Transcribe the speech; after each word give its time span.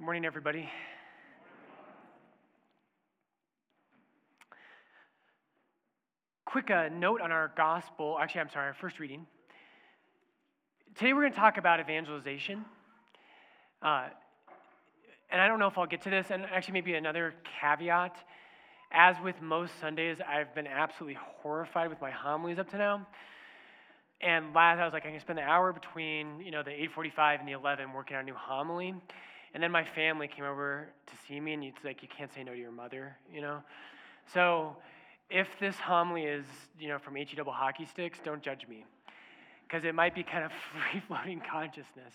Good 0.00 0.04
morning, 0.06 0.24
everybody. 0.24 0.66
Quick 6.46 6.70
uh, 6.70 6.88
note 6.90 7.20
on 7.20 7.30
our 7.30 7.52
gospel. 7.54 8.16
Actually, 8.18 8.40
I'm 8.40 8.48
sorry, 8.48 8.68
our 8.68 8.74
first 8.80 8.98
reading. 8.98 9.26
Today 10.94 11.12
we're 11.12 11.20
going 11.20 11.34
to 11.34 11.38
talk 11.38 11.58
about 11.58 11.80
evangelization. 11.80 12.64
Uh, 13.82 14.06
and 15.30 15.38
I 15.38 15.46
don't 15.46 15.58
know 15.58 15.66
if 15.66 15.76
I'll 15.76 15.84
get 15.84 16.00
to 16.04 16.10
this, 16.10 16.28
and 16.30 16.44
actually, 16.44 16.72
maybe 16.72 16.94
another 16.94 17.34
caveat. 17.60 18.16
As 18.90 19.16
with 19.22 19.42
most 19.42 19.74
Sundays, 19.82 20.16
I've 20.26 20.54
been 20.54 20.66
absolutely 20.66 21.18
horrified 21.42 21.90
with 21.90 22.00
my 22.00 22.10
homilies 22.10 22.58
up 22.58 22.70
to 22.70 22.78
now. 22.78 23.06
And 24.22 24.54
last, 24.54 24.78
I 24.78 24.84
was 24.86 24.94
like, 24.94 25.04
I 25.04 25.10
can 25.10 25.20
spend 25.20 25.38
the 25.38 25.42
hour 25.42 25.74
between 25.74 26.40
you 26.40 26.52
know 26.52 26.62
the 26.62 26.70
8:45 26.70 27.40
and 27.40 27.46
the 27.46 27.52
11 27.52 27.92
working 27.92 28.16
on 28.16 28.22
a 28.22 28.24
new 28.24 28.34
homily. 28.34 28.94
And 29.52 29.62
then 29.62 29.72
my 29.72 29.84
family 29.84 30.28
came 30.28 30.44
over 30.44 30.88
to 31.06 31.12
see 31.26 31.40
me, 31.40 31.54
and 31.54 31.64
it's 31.64 31.84
like 31.84 32.02
you 32.02 32.08
can't 32.08 32.32
say 32.32 32.44
no 32.44 32.52
to 32.52 32.58
your 32.58 32.70
mother, 32.70 33.16
you 33.32 33.40
know. 33.40 33.62
So 34.32 34.76
if 35.28 35.48
this 35.58 35.76
homily 35.76 36.24
is 36.24 36.44
you 36.78 36.88
know 36.88 36.98
from 36.98 37.16
HE 37.16 37.34
double 37.36 37.52
hockey 37.52 37.84
sticks, 37.84 38.18
don't 38.24 38.42
judge 38.42 38.66
me, 38.68 38.84
because 39.66 39.84
it 39.84 39.94
might 39.94 40.14
be 40.14 40.22
kind 40.22 40.44
of 40.44 40.52
free 40.90 41.00
floating 41.06 41.40
consciousness. 41.40 42.14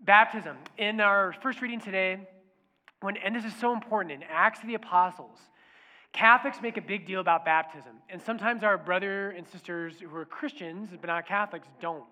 Baptism. 0.00 0.56
In 0.76 1.00
our 1.00 1.34
first 1.42 1.62
reading 1.62 1.80
today, 1.80 2.20
when, 3.00 3.16
and 3.16 3.34
this 3.34 3.44
is 3.44 3.54
so 3.56 3.72
important, 3.72 4.12
in 4.12 4.22
Acts 4.30 4.60
of 4.60 4.66
the 4.66 4.74
Apostles, 4.74 5.38
Catholics 6.12 6.58
make 6.62 6.76
a 6.76 6.80
big 6.80 7.06
deal 7.06 7.20
about 7.20 7.44
baptism. 7.44 7.92
And 8.08 8.22
sometimes 8.22 8.62
our 8.62 8.78
brother 8.78 9.30
and 9.30 9.46
sisters 9.46 9.94
who 10.00 10.14
are 10.16 10.24
Christians, 10.24 10.90
but 10.92 11.08
not 11.08 11.26
Catholics, 11.26 11.66
don't. 11.80 12.04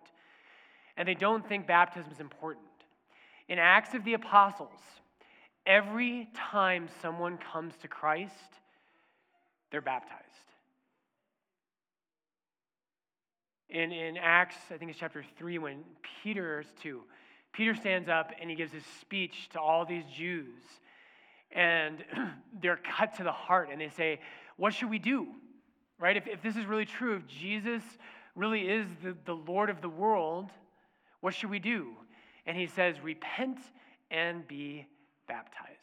And 0.97 1.07
they 1.07 1.15
don't 1.15 1.49
think 1.49 1.67
baptism 1.67 2.11
is 2.11 2.21
important. 2.21 2.67
In 3.49 3.59
Acts 3.59 3.95
of 3.95 4.05
the 4.05 4.15
Apostles, 4.15 4.81
every 5.67 6.29
time 6.35 6.89
someone 7.01 7.39
comes 7.53 7.75
to 7.83 7.89
Christ, 7.89 8.35
they're 9.71 9.81
baptized. 9.81 10.23
In, 13.69 13.91
in 13.91 14.19
Acts, 14.19 14.57
I 14.71 14.77
think 14.77 14.91
it's 14.91 15.01
chapter 15.01 15.25
3, 15.39 15.59
when 15.59 15.85
Peter's 16.23 16.67
2, 16.83 17.01
Peter 17.53 17.75
stands 17.75 18.09
up 18.09 18.31
and 18.41 18.51
he 18.51 18.57
gives 18.57 18.73
his 18.73 18.85
speech 19.01 19.49
to 19.53 19.61
all 19.61 19.85
these 19.85 20.05
Jews. 20.15 20.63
And 21.51 22.05
they're 22.63 22.81
cut 22.99 23.17
to 23.17 23.25
the 23.25 23.33
heart 23.33 23.69
and 23.71 23.81
they 23.81 23.91
say, 23.91 24.21
What 24.57 24.75
should 24.75 24.91
we 24.91 24.99
do? 24.99 25.29
Right? 25.99 26.17
If, 26.17 26.27
if 26.27 26.43
this 26.43 26.57
is 26.57 26.67
really 26.67 26.87
true, 26.87 27.17
if 27.17 27.27
Jesus 27.27 27.83
really 28.35 28.63
is 28.63 28.87
the, 29.03 29.17
the 29.25 29.35
Lord 29.35 29.71
of 29.71 29.81
the 29.81 29.89
world, 29.89 30.51
what 31.21 31.35
should 31.35 31.51
we 31.51 31.59
do? 31.59 31.93
And 32.47 32.57
he 32.57 32.67
says, 32.67 33.01
Repent 33.03 33.59
and 34.11 34.47
be 34.47 34.87
baptized. 35.29 35.79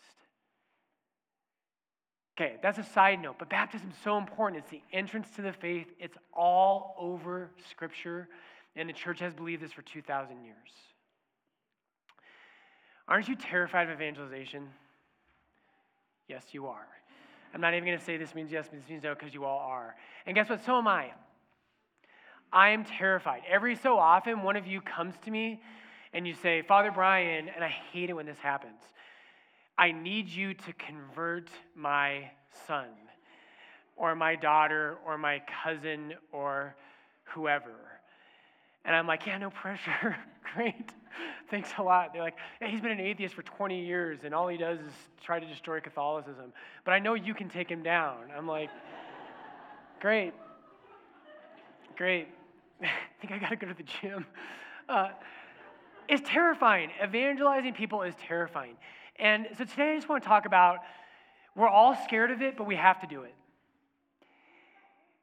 Okay, 2.39 2.55
that's 2.61 2.77
a 2.77 2.83
side 2.83 3.21
note, 3.21 3.35
but 3.37 3.49
baptism 3.49 3.89
is 3.89 3.97
so 4.01 4.17
important. 4.17 4.63
It's 4.63 4.71
the 4.71 4.81
entrance 4.93 5.27
to 5.35 5.41
the 5.41 5.51
faith, 5.51 5.87
it's 5.99 6.17
all 6.33 6.95
over 6.97 7.49
Scripture, 7.69 8.29
and 8.77 8.87
the 8.87 8.93
church 8.93 9.19
has 9.19 9.33
believed 9.33 9.61
this 9.61 9.73
for 9.73 9.81
2,000 9.81 10.41
years. 10.45 10.55
Aren't 13.09 13.27
you 13.27 13.35
terrified 13.35 13.89
of 13.89 13.95
evangelization? 13.95 14.69
Yes, 16.29 16.43
you 16.51 16.67
are. 16.67 16.87
I'm 17.53 17.59
not 17.59 17.73
even 17.73 17.85
going 17.85 17.97
to 17.97 18.05
say 18.05 18.15
this 18.15 18.35
means 18.35 18.51
yes, 18.51 18.67
this 18.71 18.87
means 18.87 19.03
no, 19.03 19.15
because 19.15 19.33
you 19.33 19.43
all 19.43 19.59
are. 19.59 19.95
And 20.25 20.35
guess 20.35 20.49
what? 20.49 20.63
So 20.63 20.77
am 20.77 20.87
I. 20.87 21.11
I 22.53 22.69
am 22.69 22.85
terrified. 22.85 23.41
Every 23.49 23.75
so 23.75 23.97
often, 23.97 24.43
one 24.43 24.55
of 24.55 24.65
you 24.65 24.79
comes 24.81 25.15
to 25.25 25.31
me 25.31 25.61
and 26.13 26.27
you 26.27 26.33
say, 26.33 26.61
Father 26.61 26.91
Brian, 26.91 27.49
and 27.49 27.63
I 27.63 27.69
hate 27.69 28.09
it 28.09 28.13
when 28.13 28.25
this 28.25 28.39
happens, 28.39 28.81
I 29.77 29.91
need 29.91 30.27
you 30.27 30.53
to 30.53 30.73
convert 30.73 31.49
my 31.75 32.31
son 32.67 32.87
or 33.95 34.15
my 34.15 34.35
daughter 34.35 34.97
or 35.05 35.17
my 35.17 35.41
cousin 35.63 36.13
or 36.31 36.75
whoever. 37.25 37.75
And 38.85 38.95
I'm 38.95 39.07
like, 39.07 39.25
yeah, 39.25 39.37
no 39.37 39.49
pressure. 39.49 40.17
Great. 40.55 40.91
Thanks 41.49 41.69
a 41.77 41.83
lot. 41.83 42.13
They're 42.13 42.21
like, 42.21 42.37
he's 42.65 42.81
been 42.81 42.91
an 42.91 42.99
atheist 42.99 43.35
for 43.35 43.43
20 43.43 43.85
years, 43.85 44.19
and 44.23 44.33
all 44.33 44.47
he 44.47 44.57
does 44.57 44.79
is 44.79 44.93
try 45.23 45.39
to 45.39 45.45
destroy 45.45 45.79
Catholicism. 45.79 46.53
But 46.85 46.91
I 46.91 46.99
know 46.99 47.13
you 47.13 47.33
can 47.33 47.49
take 47.49 47.69
him 47.69 47.83
down. 47.83 48.17
I'm 48.35 48.47
like, 48.47 48.69
great. 49.99 50.33
Great. 51.97 52.29
I 52.81 52.87
think 53.21 53.33
I 53.33 53.37
got 53.37 53.49
to 53.49 53.55
go 53.57 53.67
to 53.67 53.73
the 53.73 53.85
gym. 54.01 54.25
Uh, 54.87 55.09
it's 56.09 56.27
terrifying. 56.27 56.89
Evangelizing 57.01 57.73
people 57.73 58.01
is 58.01 58.15
terrifying. 58.27 58.75
And 59.17 59.47
so 59.57 59.63
today 59.63 59.91
I 59.91 59.95
just 59.95 60.09
want 60.09 60.23
to 60.23 60.27
talk 60.27 60.45
about 60.45 60.79
we're 61.55 61.67
all 61.67 61.95
scared 62.05 62.31
of 62.31 62.41
it, 62.41 62.57
but 62.57 62.65
we 62.65 62.75
have 62.75 63.01
to 63.01 63.07
do 63.07 63.23
it. 63.23 63.35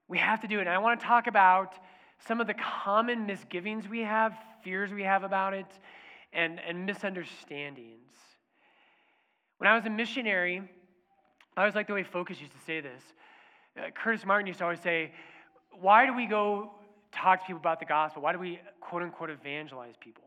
We 0.09 0.19
have 0.19 0.41
to 0.43 0.49
do 0.49 0.59
it. 0.59 0.63
And 0.63 0.71
I 0.71 0.79
want 0.79 1.01
to 1.01 1.07
talk 1.07 1.27
about 1.27 1.75
some 2.27 2.41
of 2.41 2.47
the 2.47 2.55
common 2.55 3.27
misgivings 3.27 3.89
we 3.89 4.01
have, 4.01 4.33
fears 4.63 4.93
we 4.93 5.03
have 5.03 5.25
about 5.25 5.55
it, 5.55 5.67
and, 6.33 6.61
and 6.61 6.87
misunderstandings. 6.87 8.13
When 9.59 9.69
I 9.69 9.75
was 9.75 9.87
a 9.87 9.91
missionary, 9.91 10.63
I 11.57 11.61
always 11.61 11.75
like 11.75 11.87
the 11.87 11.95
way 11.95 12.05
Focus 12.05 12.41
used 12.41 12.53
to 12.53 12.61
say 12.67 12.81
this. 12.81 13.03
Uh, 13.77 13.91
Curtis 13.91 14.25
Martin 14.25 14.47
used 14.47 14.59
to 14.59 14.65
always 14.65 14.81
say, 14.81 15.13
Why 15.81 16.07
do 16.07 16.15
we 16.15 16.27
go 16.27 16.73
talk 17.13 17.41
to 17.41 17.47
people 17.47 17.61
about 17.61 17.81
the 17.81 17.87
gospel? 17.87 18.23
Why 18.23 18.33
do 18.33 18.39
we, 18.39 18.61
quote 18.81 19.03
unquote, 19.03 19.31
evangelize 19.31 19.95
people? 19.99 20.25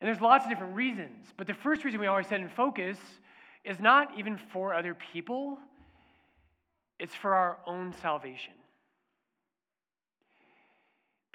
And 0.00 0.08
there's 0.08 0.20
lots 0.20 0.44
of 0.44 0.50
different 0.50 0.74
reasons, 0.74 1.26
but 1.36 1.46
the 1.46 1.54
first 1.54 1.84
reason 1.84 2.00
we 2.00 2.06
always 2.06 2.26
set 2.26 2.40
in 2.40 2.48
Focus 2.50 2.98
is 3.64 3.80
not 3.80 4.12
even 4.18 4.38
for 4.52 4.74
other 4.74 4.94
people, 5.12 5.58
it's 6.98 7.14
for 7.14 7.34
our 7.34 7.58
own 7.66 7.94
salvation 8.00 8.52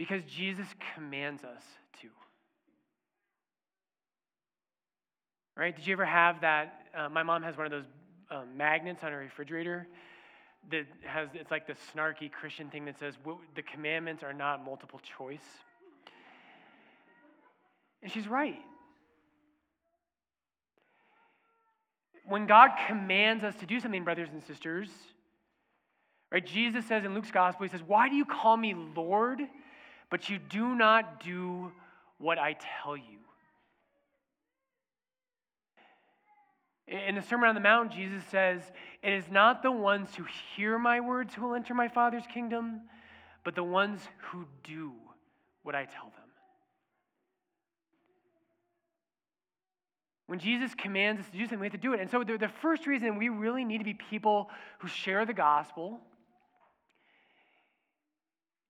because 0.01 0.23
Jesus 0.23 0.65
commands 0.95 1.43
us 1.43 1.61
to. 2.01 2.07
Right? 5.55 5.75
Did 5.75 5.85
you 5.85 5.93
ever 5.93 6.05
have 6.05 6.41
that? 6.41 6.87
Uh, 6.97 7.09
my 7.09 7.21
mom 7.21 7.43
has 7.43 7.55
one 7.55 7.67
of 7.67 7.71
those 7.71 7.85
um, 8.31 8.57
magnets 8.57 9.03
on 9.03 9.11
her 9.11 9.19
refrigerator 9.19 9.87
that 10.71 10.87
has, 11.05 11.29
it's 11.35 11.51
like 11.51 11.67
the 11.67 11.75
snarky 11.95 12.31
Christian 12.31 12.69
thing 12.69 12.85
that 12.85 12.97
says 12.97 13.13
the 13.53 13.61
commandments 13.61 14.23
are 14.23 14.33
not 14.33 14.65
multiple 14.65 14.99
choice. 15.17 15.45
And 18.01 18.11
she's 18.11 18.27
right. 18.27 18.59
When 22.25 22.47
God 22.47 22.71
commands 22.87 23.43
us 23.43 23.55
to 23.55 23.65
do 23.65 23.79
something, 23.79 24.03
brothers 24.03 24.29
and 24.31 24.43
sisters, 24.43 24.89
right? 26.31 26.45
Jesus 26.45 26.85
says 26.85 27.03
in 27.03 27.13
Luke's 27.13 27.31
gospel, 27.31 27.65
he 27.65 27.71
says, 27.71 27.83
Why 27.85 28.09
do 28.09 28.15
you 28.15 28.25
call 28.25 28.57
me 28.57 28.73
Lord? 28.95 29.41
but 30.11 30.29
you 30.29 30.37
do 30.37 30.75
not 30.75 31.23
do 31.23 31.71
what 32.19 32.37
I 32.37 32.55
tell 32.83 32.95
you. 32.95 33.17
In 36.87 37.15
the 37.15 37.21
Sermon 37.21 37.47
on 37.47 37.55
the 37.55 37.61
Mount, 37.61 37.93
Jesus 37.93 38.23
says, 38.29 38.61
It 39.01 39.13
is 39.13 39.23
not 39.31 39.63
the 39.63 39.71
ones 39.71 40.13
who 40.13 40.25
hear 40.55 40.77
my 40.77 40.99
words 40.99 41.33
who 41.33 41.47
will 41.47 41.55
enter 41.55 41.73
my 41.73 41.87
Father's 41.87 42.25
kingdom, 42.31 42.81
but 43.45 43.55
the 43.55 43.63
ones 43.63 44.01
who 44.17 44.45
do 44.65 44.91
what 45.63 45.73
I 45.73 45.85
tell 45.85 46.11
them. 46.17 46.20
When 50.31 50.39
Jesus 50.39 50.73
commands 50.73 51.19
us 51.19 51.27
to 51.29 51.37
do 51.37 51.43
something, 51.43 51.59
we 51.59 51.65
have 51.65 51.73
to 51.73 51.77
do 51.77 51.91
it. 51.91 51.99
And 51.99 52.09
so, 52.09 52.23
the, 52.23 52.37
the 52.37 52.47
first 52.61 52.87
reason 52.87 53.17
we 53.17 53.27
really 53.27 53.65
need 53.65 53.79
to 53.79 53.83
be 53.83 53.93
people 53.93 54.49
who 54.79 54.87
share 54.87 55.25
the 55.25 55.33
gospel 55.33 55.99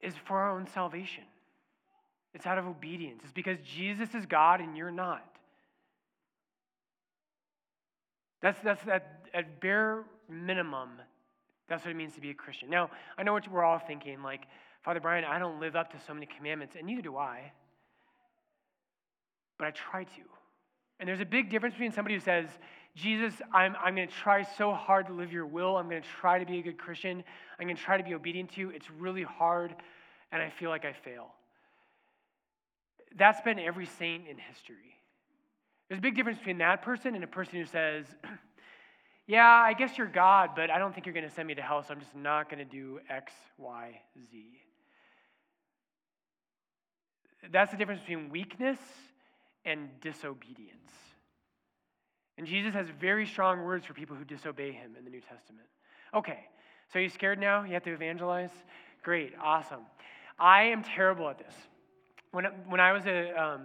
is 0.02 0.16
for 0.26 0.40
our 0.40 0.50
own 0.50 0.66
salvation. 0.66 1.24
It's 2.34 2.48
out 2.48 2.58
of 2.58 2.66
obedience. 2.66 3.22
It's 3.24 3.32
because 3.32 3.60
Jesus 3.64 4.16
is 4.16 4.26
God 4.26 4.60
and 4.60 4.76
you're 4.76 4.90
not. 4.90 5.24
That's, 8.42 8.60
that's 8.62 8.82
at, 8.88 9.28
at 9.32 9.62
bare 9.62 10.06
minimum, 10.28 10.90
that's 11.70 11.86
what 11.86 11.92
it 11.92 11.96
means 11.96 12.16
to 12.16 12.22
be 12.22 12.32
a 12.32 12.34
Christian. 12.34 12.72
Now, 12.72 12.90
I 13.20 13.22
know 13.22 13.34
what 13.34 13.48
we're 13.48 13.64
all 13.64 13.78
thinking, 13.78 14.24
like, 14.24 14.48
Father 14.84 15.00
Brian, 15.00 15.26
I 15.26 15.38
don't 15.38 15.60
live 15.60 15.76
up 15.76 15.92
to 15.92 16.00
so 16.08 16.16
many 16.16 16.26
commandments, 16.26 16.74
and 16.76 16.88
neither 16.88 17.04
do 17.04 17.18
I. 17.18 17.52
But 19.60 19.68
I 19.68 19.72
try 19.72 20.06
to. 20.06 20.41
And 21.02 21.08
there's 21.08 21.20
a 21.20 21.26
big 21.26 21.50
difference 21.50 21.74
between 21.74 21.92
somebody 21.92 22.14
who 22.14 22.22
says, 22.22 22.46
Jesus, 22.96 23.34
I'm, 23.52 23.76
I'm 23.84 23.96
going 23.96 24.08
to 24.08 24.14
try 24.14 24.44
so 24.44 24.72
hard 24.72 25.08
to 25.08 25.14
live 25.14 25.34
your 25.34 25.48
will. 25.48 25.76
I'm 25.76 25.90
going 25.90 26.02
to 26.02 26.08
try 26.08 26.38
to 26.38 26.46
be 26.46 26.60
a 26.60 26.62
good 26.62 26.78
Christian. 26.78 27.24
I'm 27.60 27.66
going 27.66 27.76
to 27.76 27.82
try 27.82 27.98
to 27.98 28.04
be 28.04 28.14
obedient 28.14 28.52
to 28.52 28.60
you. 28.60 28.70
It's 28.70 28.86
really 28.92 29.24
hard, 29.24 29.74
and 30.32 30.44
I 30.44 30.52
feel 30.52 30.70
like 30.70 30.86
I 30.86 30.94
fail. 30.94 31.34
That's 33.18 33.42
been 33.42 33.58
every 33.58 33.88
saint 33.88 34.28
in 34.28 34.38
history. 34.38 34.96
There's 35.90 35.98
a 35.98 36.02
big 36.04 36.16
difference 36.16 36.38
between 36.38 36.60
that 36.60 36.84
person 36.84 37.16
and 37.16 37.24
a 37.24 37.28
person 37.28 37.56
who 37.56 37.66
says, 37.66 38.06
Yeah, 39.28 39.48
I 39.48 39.74
guess 39.74 39.98
you're 39.98 40.08
God, 40.08 40.52
but 40.56 40.70
I 40.70 40.78
don't 40.78 40.94
think 40.94 41.08
you're 41.08 41.14
going 41.14 41.28
to 41.28 41.34
send 41.34 41.48
me 41.48 41.56
to 41.56 41.62
hell, 41.64 41.82
so 41.82 41.94
I'm 41.94 42.00
just 42.00 42.16
not 42.16 42.48
going 42.48 42.60
to 42.60 42.66
do 42.66 43.00
X, 43.10 43.34
Y, 43.58 44.00
Z. 44.30 44.46
That's 47.52 47.72
the 47.72 47.78
difference 47.78 48.02
between 48.02 48.30
weakness 48.30 48.78
and 49.66 49.90
disobedience. 50.02 50.92
And 52.38 52.48
Jesus 52.48 52.74
has 52.74 52.88
very 53.00 53.26
strong 53.26 53.64
words 53.64 53.86
for 53.86 53.94
people 53.94 54.16
who 54.16 54.24
disobey 54.24 54.72
him 54.72 54.96
in 54.98 55.04
the 55.04 55.12
New 55.12 55.22
Testament. 55.22 55.68
Okay, 56.14 56.40
so 56.92 57.00
you 57.00 57.10
scared 57.10 57.40
now? 57.40 57.64
You 57.64 57.74
have 57.74 57.84
to 57.84 57.94
evangelize? 57.94 58.50
Great, 59.04 59.34
awesome. 59.42 59.82
I 60.40 60.64
am 60.64 60.84
terrible 60.84 61.30
at 61.30 61.38
this. 61.38 61.54
When, 62.32 62.46
when 62.68 62.80
I 62.80 62.94
was 62.94 63.06
a 63.06 63.32
um, 63.32 63.62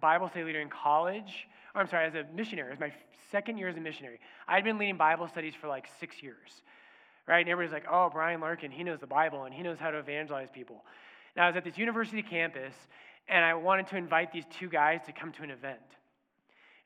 Bible 0.00 0.28
study 0.28 0.44
leader 0.44 0.60
in 0.60 0.68
college, 0.68 1.48
or 1.74 1.80
I'm 1.80 1.88
sorry, 1.88 2.06
as 2.06 2.14
a 2.14 2.24
missionary, 2.34 2.70
was 2.70 2.80
my 2.80 2.92
second 3.30 3.58
year 3.58 3.68
as 3.68 3.76
a 3.76 3.80
missionary, 3.80 4.20
I 4.46 4.54
had 4.54 4.64
been 4.64 4.78
leading 4.78 4.96
Bible 4.96 5.26
studies 5.28 5.54
for 5.60 5.68
like 5.68 5.88
six 5.98 6.22
years. 6.22 6.62
Right? 7.26 7.40
And 7.40 7.48
everybody's 7.48 7.72
like, 7.72 7.90
oh, 7.90 8.10
Brian 8.12 8.40
Larkin, 8.40 8.70
he 8.70 8.82
knows 8.82 8.98
the 8.98 9.06
Bible 9.06 9.44
and 9.44 9.54
he 9.54 9.62
knows 9.62 9.78
how 9.78 9.90
to 9.90 9.98
evangelize 9.98 10.48
people. 10.52 10.84
And 11.36 11.44
I 11.44 11.46
was 11.46 11.56
at 11.56 11.64
this 11.64 11.78
university 11.78 12.22
campus, 12.22 12.74
and 13.28 13.44
I 13.44 13.54
wanted 13.54 13.86
to 13.88 13.96
invite 13.96 14.32
these 14.32 14.44
two 14.58 14.68
guys 14.68 15.00
to 15.06 15.12
come 15.12 15.32
to 15.32 15.42
an 15.42 15.50
event. 15.50 15.78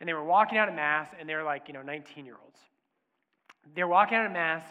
And 0.01 0.09
they 0.09 0.13
were 0.13 0.25
walking 0.25 0.59
out 0.59 0.69
of 0.69 0.75
Mass, 0.75 1.09
and 1.19 1.29
they 1.29 1.35
were 1.35 1.43
like, 1.43 1.69
you 1.69 1.75
know, 1.75 1.83
19 1.83 2.25
year 2.25 2.37
olds. 2.43 2.59
They're 3.75 3.89
walking 3.89 4.17
out 4.17 4.27
of 4.27 4.33
Mass, 4.33 4.63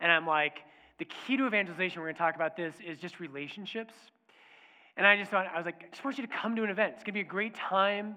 and 0.00 0.10
I'm 0.10 0.26
like, 0.26 0.60
the 0.98 1.06
key 1.06 1.36
to 1.36 1.46
evangelization, 1.46 2.00
we're 2.00 2.08
going 2.08 2.14
to 2.14 2.18
talk 2.18 2.36
about 2.36 2.56
this, 2.56 2.74
is 2.86 2.98
just 2.98 3.20
relationships. 3.20 3.94
And 4.96 5.06
I 5.06 5.16
just 5.16 5.30
thought, 5.30 5.46
I 5.52 5.56
was 5.56 5.64
like, 5.64 5.84
I 5.86 5.90
just 5.90 6.04
want 6.04 6.18
you 6.18 6.26
to 6.26 6.32
come 6.32 6.56
to 6.56 6.62
an 6.62 6.70
event. 6.70 6.94
It's 6.94 7.04
going 7.04 7.12
to 7.14 7.18
be 7.18 7.20
a 7.20 7.24
great 7.24 7.54
time. 7.54 8.16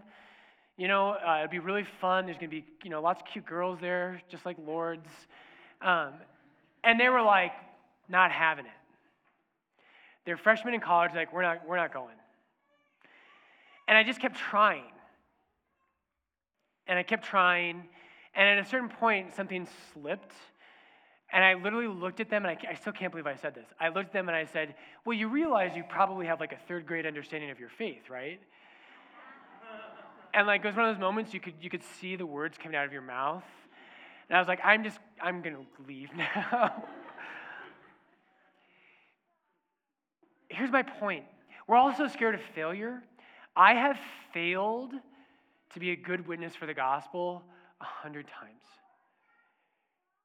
You 0.78 0.88
know, 0.88 1.12
uh, 1.12 1.38
it'll 1.44 1.51
be 1.51 1.60
really 1.60 1.86
fun. 2.01 2.25
There's 2.25 2.38
going 2.38 2.50
to 2.50 2.56
be, 2.56 2.66
you 2.84 2.89
know, 2.89 3.01
lots 3.01 3.22
of 3.22 3.28
cute 3.28 3.46
girls 3.46 3.80
there, 3.80 4.22
just 4.30 4.46
like 4.46 4.57
Lords. 4.66 5.07
Um, 5.81 6.13
and 6.84 7.00
they 7.00 7.10
were 7.10 7.22
like, 7.22 7.54
not 8.10 8.31
having 8.31 8.66
it. 8.66 8.72
They're 10.25 10.38
freshmen 10.38 10.74
in 10.74 10.80
college, 10.80 11.12
like, 11.16 11.34
we're 11.34 11.42
not, 11.42 11.68
we're 11.68 11.78
not 11.78 11.94
going. 11.94 12.16
And 13.88 13.98
I 13.98 14.04
just 14.04 14.20
kept 14.20 14.38
trying. 14.38 14.92
And 16.88 16.98
I 16.98 17.04
kept 17.04 17.26
trying. 17.26 17.84
And 18.36 18.60
at 18.60 18.66
a 18.66 18.70
certain 18.70 18.90
point, 18.90 19.34
something 19.36 19.68
slipped. 19.94 20.34
And 21.32 21.44
I 21.44 21.56
literally 21.56 21.88
looked 21.88 22.20
at 22.20 22.30
them, 22.30 22.46
and 22.46 22.58
I, 22.58 22.72
I, 22.72 22.76
still 22.76 22.94
can't 22.94 23.12
believe 23.12 23.26
I 23.26 23.36
said 23.36 23.56
this. 23.56 23.66
I 23.80 23.90
looked 23.90 24.08
at 24.08 24.14
them 24.14 24.30
and 24.30 24.36
I 24.36 24.46
said, 24.46 24.76
Well, 25.04 25.18
you 25.18 25.28
realize 25.28 25.76
you 25.76 25.84
probably 25.84 26.28
have 26.28 26.40
like 26.40 26.54
a 26.54 26.60
third 26.68 26.86
grade 26.86 27.08
understanding 27.08 27.50
of 27.50 27.60
your 27.60 27.70
faith, 27.70 28.10
right? 28.10 28.40
and 30.34 30.48
like 30.48 30.64
it 30.64 30.68
was 30.68 30.76
one 30.76 30.90
of 30.90 30.96
those 30.96 31.02
moments 31.02 31.34
you 31.34 31.40
could, 31.40 31.54
you 31.62 31.70
could 31.70 31.84
see 32.00 32.16
the 32.16 32.26
words 32.26 32.58
coming 32.58 32.76
out 32.76 32.86
of 32.86 32.94
your 32.94 33.02
mouth. 33.02 33.44
And 34.30 34.38
I 34.38 34.40
was 34.40 34.48
like, 34.48 34.60
I'm 34.64 34.84
just, 34.84 34.98
I'm 35.22 35.42
going 35.42 35.56
to 35.56 35.66
leave 35.88 36.10
now. 36.16 36.84
Here's 40.50 40.72
my 40.72 40.84
point 40.84 41.26
we're 41.68 41.78
all 41.78 41.96
so 41.96 42.08
scared 42.08 42.36
of 42.36 42.42
failure. 42.54 43.02
I 43.56 43.74
have 43.74 43.98
failed 44.34 44.94
to 45.74 45.80
be 45.80 45.92
a 45.92 45.96
good 45.96 46.28
witness 46.28 46.56
for 46.56 46.66
the 46.66 46.74
gospel 46.74 47.44
a 47.82 47.86
hundred 47.86 48.28
times. 48.28 48.62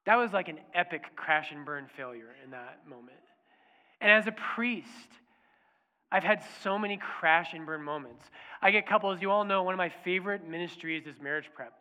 That 0.06 0.16
was 0.16 0.32
like 0.32 0.48
an 0.48 0.58
epic 0.74 1.04
crash 1.16 1.50
and 1.50 1.64
burn 1.66 1.86
failure 1.96 2.34
in 2.44 2.52
that 2.52 2.80
moment. 2.88 3.18
And 4.00 4.10
as 4.10 4.26
a 4.26 4.32
priest, 4.32 4.88
I've 6.10 6.24
had 6.24 6.42
so 6.62 6.78
many 6.78 6.96
crash 6.96 7.52
and 7.52 7.66
burn 7.66 7.82
moments. 7.82 8.24
I 8.62 8.70
get 8.70 8.86
couples, 8.88 9.20
you 9.20 9.30
all 9.30 9.44
know, 9.44 9.62
one 9.62 9.74
of 9.74 9.78
my 9.78 9.92
favorite 10.04 10.48
ministries 10.48 11.06
is 11.06 11.20
marriage 11.20 11.50
prep. 11.54 11.74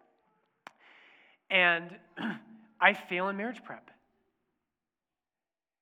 And 1.49 1.95
I 2.81 2.93
fail 2.93 3.29
in 3.29 3.37
marriage 3.37 3.63
prep. 3.63 3.89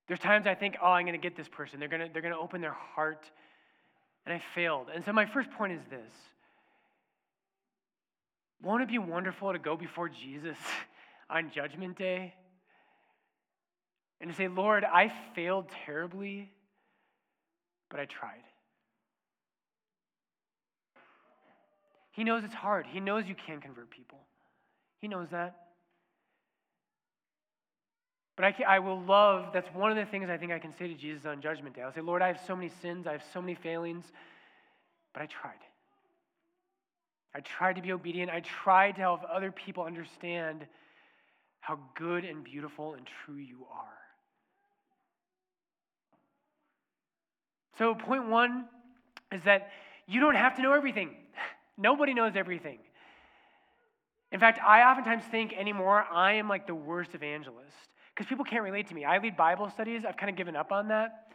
There's 0.08 0.20
times 0.20 0.46
I 0.46 0.54
think, 0.54 0.78
oh, 0.82 0.92
I'm 0.92 1.06
going 1.06 1.20
to 1.20 1.22
get 1.22 1.36
this 1.36 1.48
person. 1.48 1.80
They're 1.80 1.90
going 1.90 2.02
to, 2.02 2.10
they're 2.14 2.22
going 2.22 2.34
to 2.34 2.40
open 2.40 2.62
their 2.62 2.78
heart. 2.96 3.30
And 4.25 4.33
I 4.33 4.42
failed. 4.56 4.88
And 4.94 5.06
so 5.06 5.13
my 5.13 5.25
first 5.25 5.50
point 5.51 5.74
is 5.74 5.81
this 5.89 6.13
Won't 8.62 8.83
it 8.83 8.89
be 8.89 8.98
wonderful 8.98 9.54
to 9.54 9.60
go 9.60 9.75
before 9.75 10.10
Jesus 10.10 10.57
on 11.30 11.51
Judgment 11.51 11.98
Day 11.98 12.33
and 14.22 14.30
to 14.30 14.36
say, 14.36 14.48
Lord, 14.48 14.83
I 14.83 15.12
failed 15.36 15.66
terribly, 15.86 16.51
but 17.89 18.00
I 18.00 18.06
tried? 18.06 18.44
He 22.12 22.24
knows 22.24 22.45
it's 22.45 22.54
hard. 22.54 22.86
He 22.88 23.01
knows 23.01 23.25
you 23.27 23.36
can't 23.36 23.62
convert 23.62 23.89
people. 23.89 24.19
He 25.00 25.10
knows 25.10 25.27
that. 25.31 25.65
But 28.36 28.46
I, 28.46 28.56
I 28.68 28.80
will 28.80 29.02
love, 29.02 29.54
that's 29.54 29.68
one 29.74 29.92
of 29.92 29.98
the 29.98 30.06
things 30.06 30.30
I 30.30 30.38
think 30.38 30.52
I 30.52 30.60
can 30.60 30.74
say 30.78 30.88
to 30.88 30.94
Jesus 30.94 31.26
on 31.26 31.42
Judgment 31.42 31.76
Day. 31.76 31.82
I'll 31.82 31.94
say, 31.94 32.02
Lord, 32.02 32.22
I 32.22 32.28
have 32.28 32.40
so 32.46 32.56
many 32.56 32.70
sins, 32.82 33.08
I 33.08 33.14
have 33.14 33.24
so 33.34 33.42
many 33.42 33.56
failings, 33.56 34.06
but 35.14 35.22
I 35.22 35.28
tried. 35.28 35.54
I 37.34 37.40
tried 37.42 37.76
to 37.78 37.82
be 37.82 37.92
obedient. 37.92 38.32
I 38.32 38.42
tried 38.42 38.96
to 38.96 39.02
help 39.02 39.22
other 39.30 39.52
people 39.52 39.84
understand 39.84 40.66
how 41.60 41.80
good 41.96 42.24
and 42.24 42.44
beautiful 42.44 42.94
and 42.94 43.08
true 43.26 43.36
you 43.36 43.66
are. 43.72 43.98
So, 47.78 47.94
point 47.94 48.28
one 48.30 48.66
is 49.34 49.42
that 49.44 49.70
you 50.08 50.22
don't 50.22 50.36
have 50.36 50.56
to 50.56 50.62
know 50.62 50.72
everything. 50.72 51.10
Nobody 51.78 52.14
knows 52.14 52.34
everything. 52.36 52.80
In 54.32 54.40
fact, 54.40 54.60
I 54.66 54.84
oftentimes 54.90 55.24
think 55.26 55.54
anymore 55.54 56.06
I 56.10 56.34
am 56.34 56.48
like 56.48 56.68
the 56.68 56.76
worst 56.76 57.16
evangelist 57.16 57.90
because 58.16 58.30
people 58.30 58.46
can't 58.46 58.64
relate 58.64 58.88
to 58.88 58.96
me. 58.96 59.04
I 59.04 59.18
lead 59.18 59.36
Bible 59.36 59.70
studies, 59.70 60.04
I've 60.08 60.16
kind 60.16 60.30
of 60.30 60.38
given 60.38 60.56
up 60.56 60.72
on 60.72 60.88
that. 60.88 61.34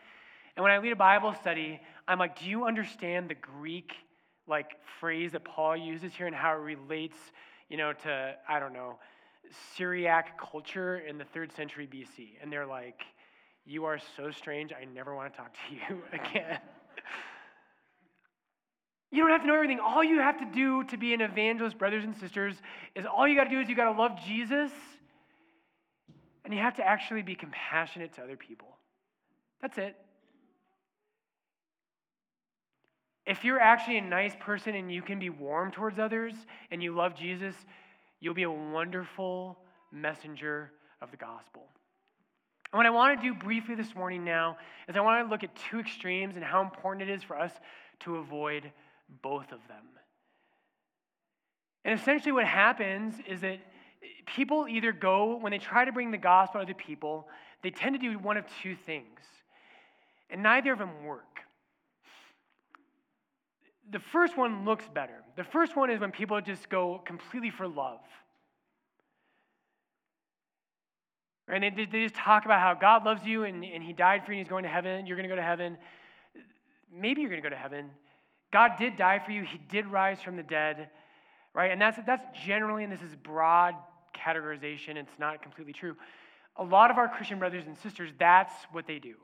And 0.56 0.62
when 0.62 0.73
I 0.73 0.79
lead 0.79 0.93
a 0.93 0.97
Bible 0.97 1.35
study, 1.41 1.81
I'm 2.09 2.19
like, 2.19 2.41
do 2.41 2.47
you 2.47 2.65
understand 2.65 3.29
the 3.29 3.35
Greek 3.35 3.93
like 4.49 4.73
phrase 4.99 5.32
that 5.32 5.44
Paul 5.44 5.77
uses 5.77 6.15
here 6.15 6.27
and 6.27 6.35
how 6.35 6.53
it 6.53 6.61
relates, 6.61 7.17
you 7.69 7.77
know, 7.77 7.93
to, 7.93 8.35
I 8.49 8.59
don't 8.59 8.73
know, 8.73 8.99
Syriac 9.77 10.41
culture 10.41 10.99
in 10.99 11.19
the 11.19 11.25
third 11.25 11.53
century 11.53 11.87
BC? 11.87 12.43
And 12.43 12.50
they're 12.53 12.67
like, 12.67 13.03
you 13.67 13.85
are 13.85 13.99
so 14.17 14.31
strange, 14.31 14.73
I 14.73 14.87
never 14.87 15.15
want 15.15 15.33
to 15.33 15.38
talk 15.38 15.53
to 15.53 15.75
you 15.94 16.03
again. 16.12 16.59
You 19.12 19.23
don't 19.23 19.31
have 19.31 19.43
to 19.43 19.47
know 19.49 19.55
everything. 19.55 19.81
All 19.81 20.05
you 20.05 20.21
have 20.21 20.38
to 20.38 20.47
do 20.47 20.85
to 20.85 20.97
be 20.97 21.12
an 21.15 21.21
evangelist, 21.21 21.76
brothers 21.79 22.05
and 22.05 22.17
sisters, 22.17 22.55
is 22.94 23.05
all 23.05 23.26
you 23.26 23.37
got 23.37 23.44
to 23.44 23.50
do 23.50 23.61
is 23.61 23.69
you 23.69 23.75
got 23.75 23.93
to 23.93 23.99
love 23.99 24.12
Jesus 24.25 24.71
and 26.44 26.54
you 26.54 26.60
have 26.60 26.76
to 26.76 26.87
actually 26.87 27.22
be 27.22 27.34
compassionate 27.34 28.14
to 28.14 28.22
other 28.22 28.37
people. 28.37 28.69
That's 29.60 29.78
it. 29.78 29.96
If 33.26 33.44
you're 33.44 33.60
actually 33.60 33.98
a 33.98 34.02
nice 34.02 34.34
person 34.40 34.75
and 34.75 34.92
you 34.92 35.02
can 35.02 35.19
be 35.19 35.31
warm 35.31 35.70
towards 35.70 35.98
others 35.98 36.35
and 36.70 36.82
you 36.82 36.94
love 36.94 37.14
Jesus, 37.14 37.54
you'll 38.20 38.35
be 38.35 38.44
a 38.44 38.50
wonderful 38.50 39.59
messenger 39.92 40.73
of 41.00 41.11
the 41.11 41.16
gospel. 41.16 41.62
And 42.73 42.78
what 42.78 42.87
I 42.87 42.90
want 42.90 43.20
to 43.20 43.28
do 43.28 43.35
briefly 43.35 43.75
this 43.75 43.94
morning 43.94 44.25
now 44.25 44.56
is 44.88 44.97
I 44.97 45.00
want 45.00 45.26
to 45.26 45.30
look 45.30 45.44
at 45.44 45.54
two 45.70 45.80
extremes 45.80 46.37
and 46.37 46.44
how 46.44 46.62
important 46.62 47.09
it 47.09 47.12
is 47.12 47.23
for 47.23 47.38
us 47.38 47.52
to 48.00 48.16
avoid 48.16 48.70
both 49.23 49.52
of 49.52 49.59
them. 49.68 49.85
And 51.85 51.99
essentially, 51.99 52.32
what 52.32 52.47
happens 52.47 53.14
is 53.26 53.40
that 53.40 53.59
people 54.26 54.66
either 54.69 54.92
go, 54.92 55.37
when 55.37 55.52
they 55.52 55.59
try 55.59 55.85
to 55.85 55.92
bring 55.92 56.11
the 56.11 56.19
gospel 56.19 56.61
to 56.61 56.64
other 56.64 56.75
people, 56.75 57.28
they 57.62 57.71
tend 57.71 57.95
to 57.95 57.99
do 57.99 58.19
one 58.19 58.37
of 58.37 58.45
two 58.62 58.75
things. 58.75 59.21
And 60.30 60.42
neither 60.42 60.73
of 60.73 60.78
them 60.78 61.04
work. 61.04 61.40
The 63.90 63.99
first 63.99 64.37
one 64.37 64.64
looks 64.64 64.85
better. 64.95 65.25
The 65.37 65.45
first 65.45 65.76
one 65.76 65.90
is 65.90 66.00
when 66.00 66.12
people 66.12 66.40
just 66.40 66.69
go 66.69 67.02
completely 67.04 67.50
for 67.50 67.66
love. 67.66 68.00
And 71.49 71.64
they, 71.64 71.71
they 71.71 72.04
just 72.04 72.14
talk 72.14 72.45
about 72.45 72.61
how 72.61 72.75
God 72.75 73.04
loves 73.04 73.25
you 73.25 73.42
and, 73.42 73.64
and 73.64 73.83
He 73.83 73.92
died 73.92 74.25
for 74.25 74.33
you 74.33 74.38
and 74.38 74.47
He's 74.47 74.50
going 74.50 74.62
to 74.62 74.69
heaven. 74.69 75.07
You're 75.07 75.16
going 75.16 75.28
to 75.28 75.33
go 75.33 75.37
to 75.37 75.42
heaven. 75.42 75.76
Maybe 76.95 77.21
you're 77.21 77.30
going 77.30 77.42
to 77.42 77.49
go 77.49 77.54
to 77.54 77.61
heaven. 77.61 77.90
God 78.52 78.73
did 78.78 78.97
die 78.97 79.21
for 79.25 79.33
you, 79.33 79.42
He 79.42 79.59
did 79.59 79.87
rise 79.87 80.21
from 80.21 80.37
the 80.37 80.42
dead, 80.45 80.90
right? 81.52 81.73
And 81.73 81.80
that's, 81.80 81.99
that's 82.07 82.25
generally, 82.45 82.85
and 82.85 82.92
this 82.92 83.02
is 83.02 83.16
broad 83.16 83.75
categorization, 84.14 84.97
it's 84.97 85.19
not 85.19 85.43
completely 85.43 85.73
true. 85.73 85.97
A 86.57 86.64
lot 86.64 86.90
of 86.90 86.99
our 86.99 87.09
Christian 87.09 87.38
brothers 87.38 87.64
and 87.67 87.76
sisters, 87.79 88.11
that's 88.19 88.52
what 88.73 88.87
they 88.87 88.99
do. 88.99 89.14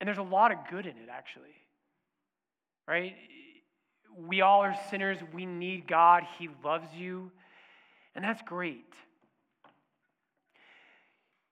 And 0.00 0.08
there's 0.08 0.18
a 0.18 0.22
lot 0.22 0.52
of 0.52 0.58
good 0.70 0.86
in 0.86 0.96
it, 0.96 1.08
actually, 1.10 1.54
right? 2.86 3.14
We 4.16 4.42
all 4.42 4.60
are 4.60 4.76
sinners. 4.90 5.18
We 5.32 5.46
need 5.46 5.86
God. 5.88 6.24
He 6.38 6.48
loves 6.64 6.88
you. 6.94 7.30
And 8.14 8.24
that's 8.24 8.42
great. 8.42 8.84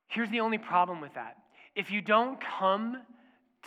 Here's 0.08 0.30
the 0.30 0.40
only 0.40 0.58
problem 0.58 1.00
with 1.00 1.14
that. 1.14 1.38
If 1.74 1.90
you 1.90 2.02
don't 2.02 2.38
come 2.58 2.98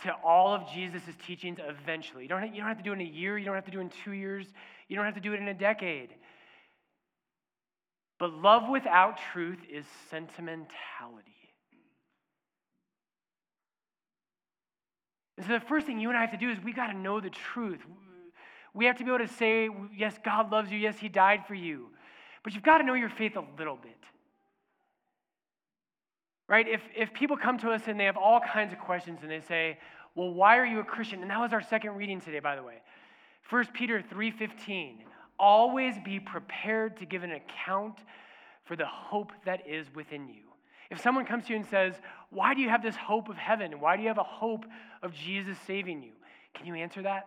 to 0.04 0.12
all 0.24 0.54
of 0.54 0.62
Jesus' 0.72 1.02
teachings 1.26 1.58
eventually. 1.66 2.24
You 2.24 2.28
don't, 2.28 2.54
you 2.54 2.60
don't 2.60 2.68
have 2.68 2.78
to 2.78 2.82
do 2.82 2.92
it 2.92 2.96
in 2.96 3.00
a 3.00 3.10
year, 3.10 3.38
you 3.38 3.44
don't 3.44 3.54
have 3.54 3.64
to 3.64 3.70
do 3.70 3.78
it 3.78 3.82
in 3.82 3.90
two 4.04 4.12
years, 4.12 4.46
you 4.88 4.96
don't 4.96 5.04
have 5.04 5.14
to 5.14 5.20
do 5.20 5.32
it 5.32 5.40
in 5.40 5.48
a 5.48 5.54
decade. 5.54 6.10
But 8.18 8.32
love 8.32 8.68
without 8.68 9.18
truth 9.32 9.58
is 9.70 9.84
sentimentality. 10.10 11.32
And 15.36 15.46
so 15.46 15.52
the 15.52 15.60
first 15.60 15.86
thing 15.86 16.00
you 16.00 16.08
and 16.08 16.16
I 16.16 16.22
have 16.22 16.30
to 16.30 16.38
do 16.38 16.50
is 16.50 16.58
we 16.64 16.72
got 16.72 16.86
to 16.86 16.96
know 16.96 17.20
the 17.20 17.30
truth. 17.30 17.80
We 18.72 18.86
have 18.86 18.96
to 18.98 19.04
be 19.04 19.10
able 19.10 19.26
to 19.26 19.32
say, 19.32 19.68
yes, 19.96 20.18
God 20.24 20.50
loves 20.50 20.70
you. 20.70 20.78
Yes, 20.78 20.98
He 20.98 21.08
died 21.08 21.44
for 21.46 21.54
you. 21.54 21.88
But 22.42 22.54
you've 22.54 22.62
got 22.62 22.78
to 22.78 22.84
know 22.84 22.94
your 22.94 23.10
faith 23.10 23.36
a 23.36 23.44
little 23.58 23.76
bit. 23.76 23.98
Right? 26.48 26.66
If, 26.68 26.80
if 26.96 27.12
people 27.12 27.36
come 27.36 27.58
to 27.58 27.70
us 27.70 27.82
and 27.86 27.98
they 27.98 28.04
have 28.04 28.16
all 28.16 28.40
kinds 28.40 28.72
of 28.72 28.78
questions 28.78 29.18
and 29.22 29.30
they 29.30 29.40
say, 29.40 29.78
well, 30.14 30.32
why 30.32 30.56
are 30.56 30.64
you 30.64 30.80
a 30.80 30.84
Christian? 30.84 31.20
And 31.20 31.30
that 31.30 31.40
was 31.40 31.52
our 31.52 31.62
second 31.62 31.96
reading 31.96 32.20
today, 32.20 32.40
by 32.40 32.56
the 32.56 32.62
way. 32.62 32.76
1 33.50 33.66
Peter 33.74 34.02
3:15. 34.02 34.96
Always 35.38 35.94
be 36.04 36.20
prepared 36.20 36.98
to 36.98 37.06
give 37.06 37.22
an 37.22 37.32
account 37.32 37.98
for 38.64 38.76
the 38.76 38.86
hope 38.86 39.32
that 39.44 39.68
is 39.68 39.86
within 39.94 40.28
you. 40.28 40.42
If 40.90 41.00
someone 41.00 41.26
comes 41.26 41.46
to 41.46 41.50
you 41.50 41.56
and 41.56 41.66
says, 41.66 41.94
Why 42.30 42.54
do 42.54 42.60
you 42.60 42.68
have 42.68 42.82
this 42.82 42.96
hope 42.96 43.28
of 43.28 43.36
heaven? 43.36 43.80
Why 43.80 43.96
do 43.96 44.02
you 44.02 44.08
have 44.08 44.18
a 44.18 44.24
hope 44.24 44.64
of 45.02 45.12
Jesus 45.12 45.58
saving 45.66 46.02
you? 46.02 46.12
Can 46.54 46.66
you 46.66 46.74
answer 46.74 47.02
that? 47.02 47.26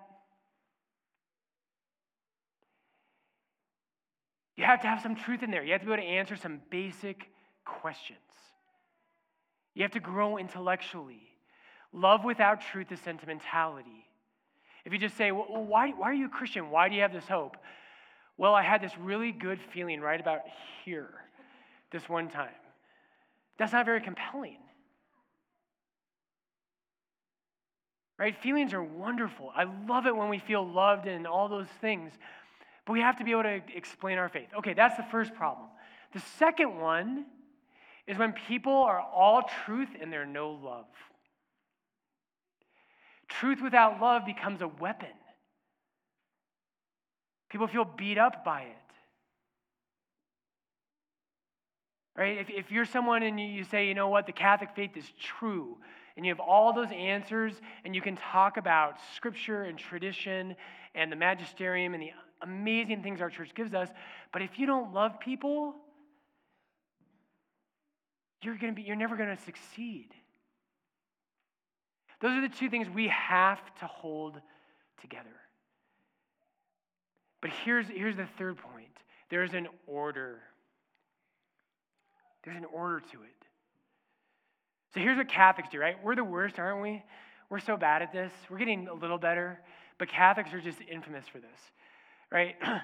You 4.55 4.65
have 4.65 4.81
to 4.81 4.87
have 4.87 5.01
some 5.01 5.15
truth 5.15 5.41
in 5.41 5.51
there. 5.51 5.63
You 5.63 5.71
have 5.71 5.81
to 5.81 5.87
be 5.87 5.93
able 5.93 6.03
to 6.03 6.09
answer 6.09 6.35
some 6.35 6.59
basic 6.69 7.29
questions. 7.63 8.19
You 9.73 9.83
have 9.83 9.91
to 9.91 10.01
grow 10.01 10.37
intellectually. 10.37 11.21
Love 11.93 12.25
without 12.25 12.61
truth 12.61 12.91
is 12.91 12.99
sentimentality. 12.99 14.05
If 14.83 14.91
you 14.91 14.99
just 14.99 15.15
say, 15.15 15.31
well, 15.31 15.63
why, 15.65 15.91
why 15.91 16.09
are 16.09 16.13
you 16.13 16.25
a 16.25 16.29
Christian? 16.29 16.69
Why 16.71 16.89
do 16.89 16.95
you 16.95 17.01
have 17.01 17.13
this 17.13 17.27
hope? 17.27 17.55
Well, 18.39 18.55
I 18.55 18.63
had 18.63 18.81
this 18.81 18.97
really 18.97 19.33
good 19.33 19.59
feeling 19.73 19.99
right 19.99 20.19
about 20.19 20.39
here 20.85 21.09
this 21.91 22.07
one 22.07 22.29
time. 22.29 22.55
That's 23.57 23.73
not 23.73 23.85
very 23.85 23.99
compelling. 23.99 24.59
Right? 28.17 28.41
Feelings 28.41 28.73
are 28.73 28.81
wonderful. 28.81 29.51
I 29.53 29.65
love 29.89 30.05
it 30.05 30.15
when 30.15 30.29
we 30.29 30.39
feel 30.39 30.65
loved 30.65 31.05
and 31.05 31.27
all 31.27 31.49
those 31.49 31.67
things. 31.81 32.13
But 32.85 32.93
we 32.93 33.01
have 33.01 33.17
to 33.17 33.25
be 33.25 33.31
able 33.31 33.43
to 33.43 33.59
explain 33.75 34.17
our 34.17 34.29
faith. 34.29 34.47
Okay, 34.59 34.73
that's 34.73 34.95
the 34.95 35.05
first 35.11 35.33
problem. 35.33 35.67
The 36.13 36.21
second 36.37 36.79
one 36.79 37.25
is 38.07 38.17
when 38.17 38.31
people 38.47 38.71
are 38.71 39.01
all 39.01 39.49
truth 39.65 39.89
and 40.01 40.13
they're 40.13 40.25
no 40.25 40.51
love. 40.51 40.85
Truth 43.27 43.59
without 43.61 43.99
love 43.99 44.25
becomes 44.25 44.61
a 44.61 44.69
weapon. 44.69 45.09
People 47.49 47.67
feel 47.67 47.85
beat 47.85 48.17
up 48.17 48.45
by 48.45 48.61
it. 48.61 48.75
Right? 52.17 52.37
If, 52.37 52.49
if 52.49 52.71
you're 52.71 52.85
someone 52.85 53.23
and 53.23 53.39
you 53.39 53.63
say, 53.63 53.87
you 53.87 53.93
know 53.93 54.09
what, 54.09 54.25
the 54.25 54.33
Catholic 54.33 54.71
faith 54.75 54.97
is 54.97 55.05
true, 55.19 55.77
and 56.17 56.25
you 56.25 56.31
have 56.31 56.39
all 56.39 56.73
those 56.73 56.91
answers, 56.91 57.53
and 57.85 57.95
you 57.95 58.01
can 58.01 58.17
talk 58.17 58.57
about 58.57 58.95
scripture 59.15 59.63
and 59.63 59.77
tradition 59.77 60.55
and 60.95 61.11
the 61.11 61.15
magisterium 61.15 61.93
and 61.93 62.03
the 62.03 62.11
amazing 62.41 63.03
things 63.03 63.21
our 63.21 63.29
church 63.29 63.53
gives 63.55 63.73
us, 63.73 63.89
but 64.31 64.41
if 64.41 64.59
you 64.59 64.65
don't 64.65 64.93
love 64.93 65.19
people, 65.19 65.75
you're 68.41 68.57
to 68.57 68.71
be 68.71 68.81
you're 68.83 68.95
never 68.95 69.17
going 69.17 69.35
to 69.35 69.41
succeed. 69.43 70.09
Those 72.21 72.31
are 72.31 72.41
the 72.41 72.53
two 72.53 72.69
things 72.69 72.89
we 72.89 73.07
have 73.07 73.59
to 73.79 73.85
hold 73.85 74.41
together. 75.01 75.29
But 77.41 77.51
here's, 77.63 77.87
here's 77.87 78.17
the 78.17 78.27
third 78.37 78.57
point 78.57 78.87
there's 79.29 79.53
an 79.53 79.67
order. 79.85 80.39
There's 82.43 82.57
an 82.57 82.65
order 82.65 82.99
to 82.99 83.23
it. 83.23 83.39
So 84.93 84.99
here's 84.99 85.17
what 85.17 85.29
Catholics 85.29 85.69
do, 85.71 85.79
right? 85.79 85.95
We're 86.03 86.15
the 86.15 86.23
worst, 86.23 86.57
aren't 86.57 86.81
we? 86.81 87.03
We're 87.49 87.59
so 87.59 87.77
bad 87.77 88.01
at 88.01 88.11
this. 88.11 88.31
We're 88.49 88.57
getting 88.57 88.87
a 88.87 88.93
little 88.93 89.17
better, 89.17 89.59
but 89.97 90.07
Catholics 90.07 90.53
are 90.53 90.61
just 90.61 90.79
infamous 90.81 91.27
for 91.27 91.39
this, 91.39 91.59
right? 92.31 92.55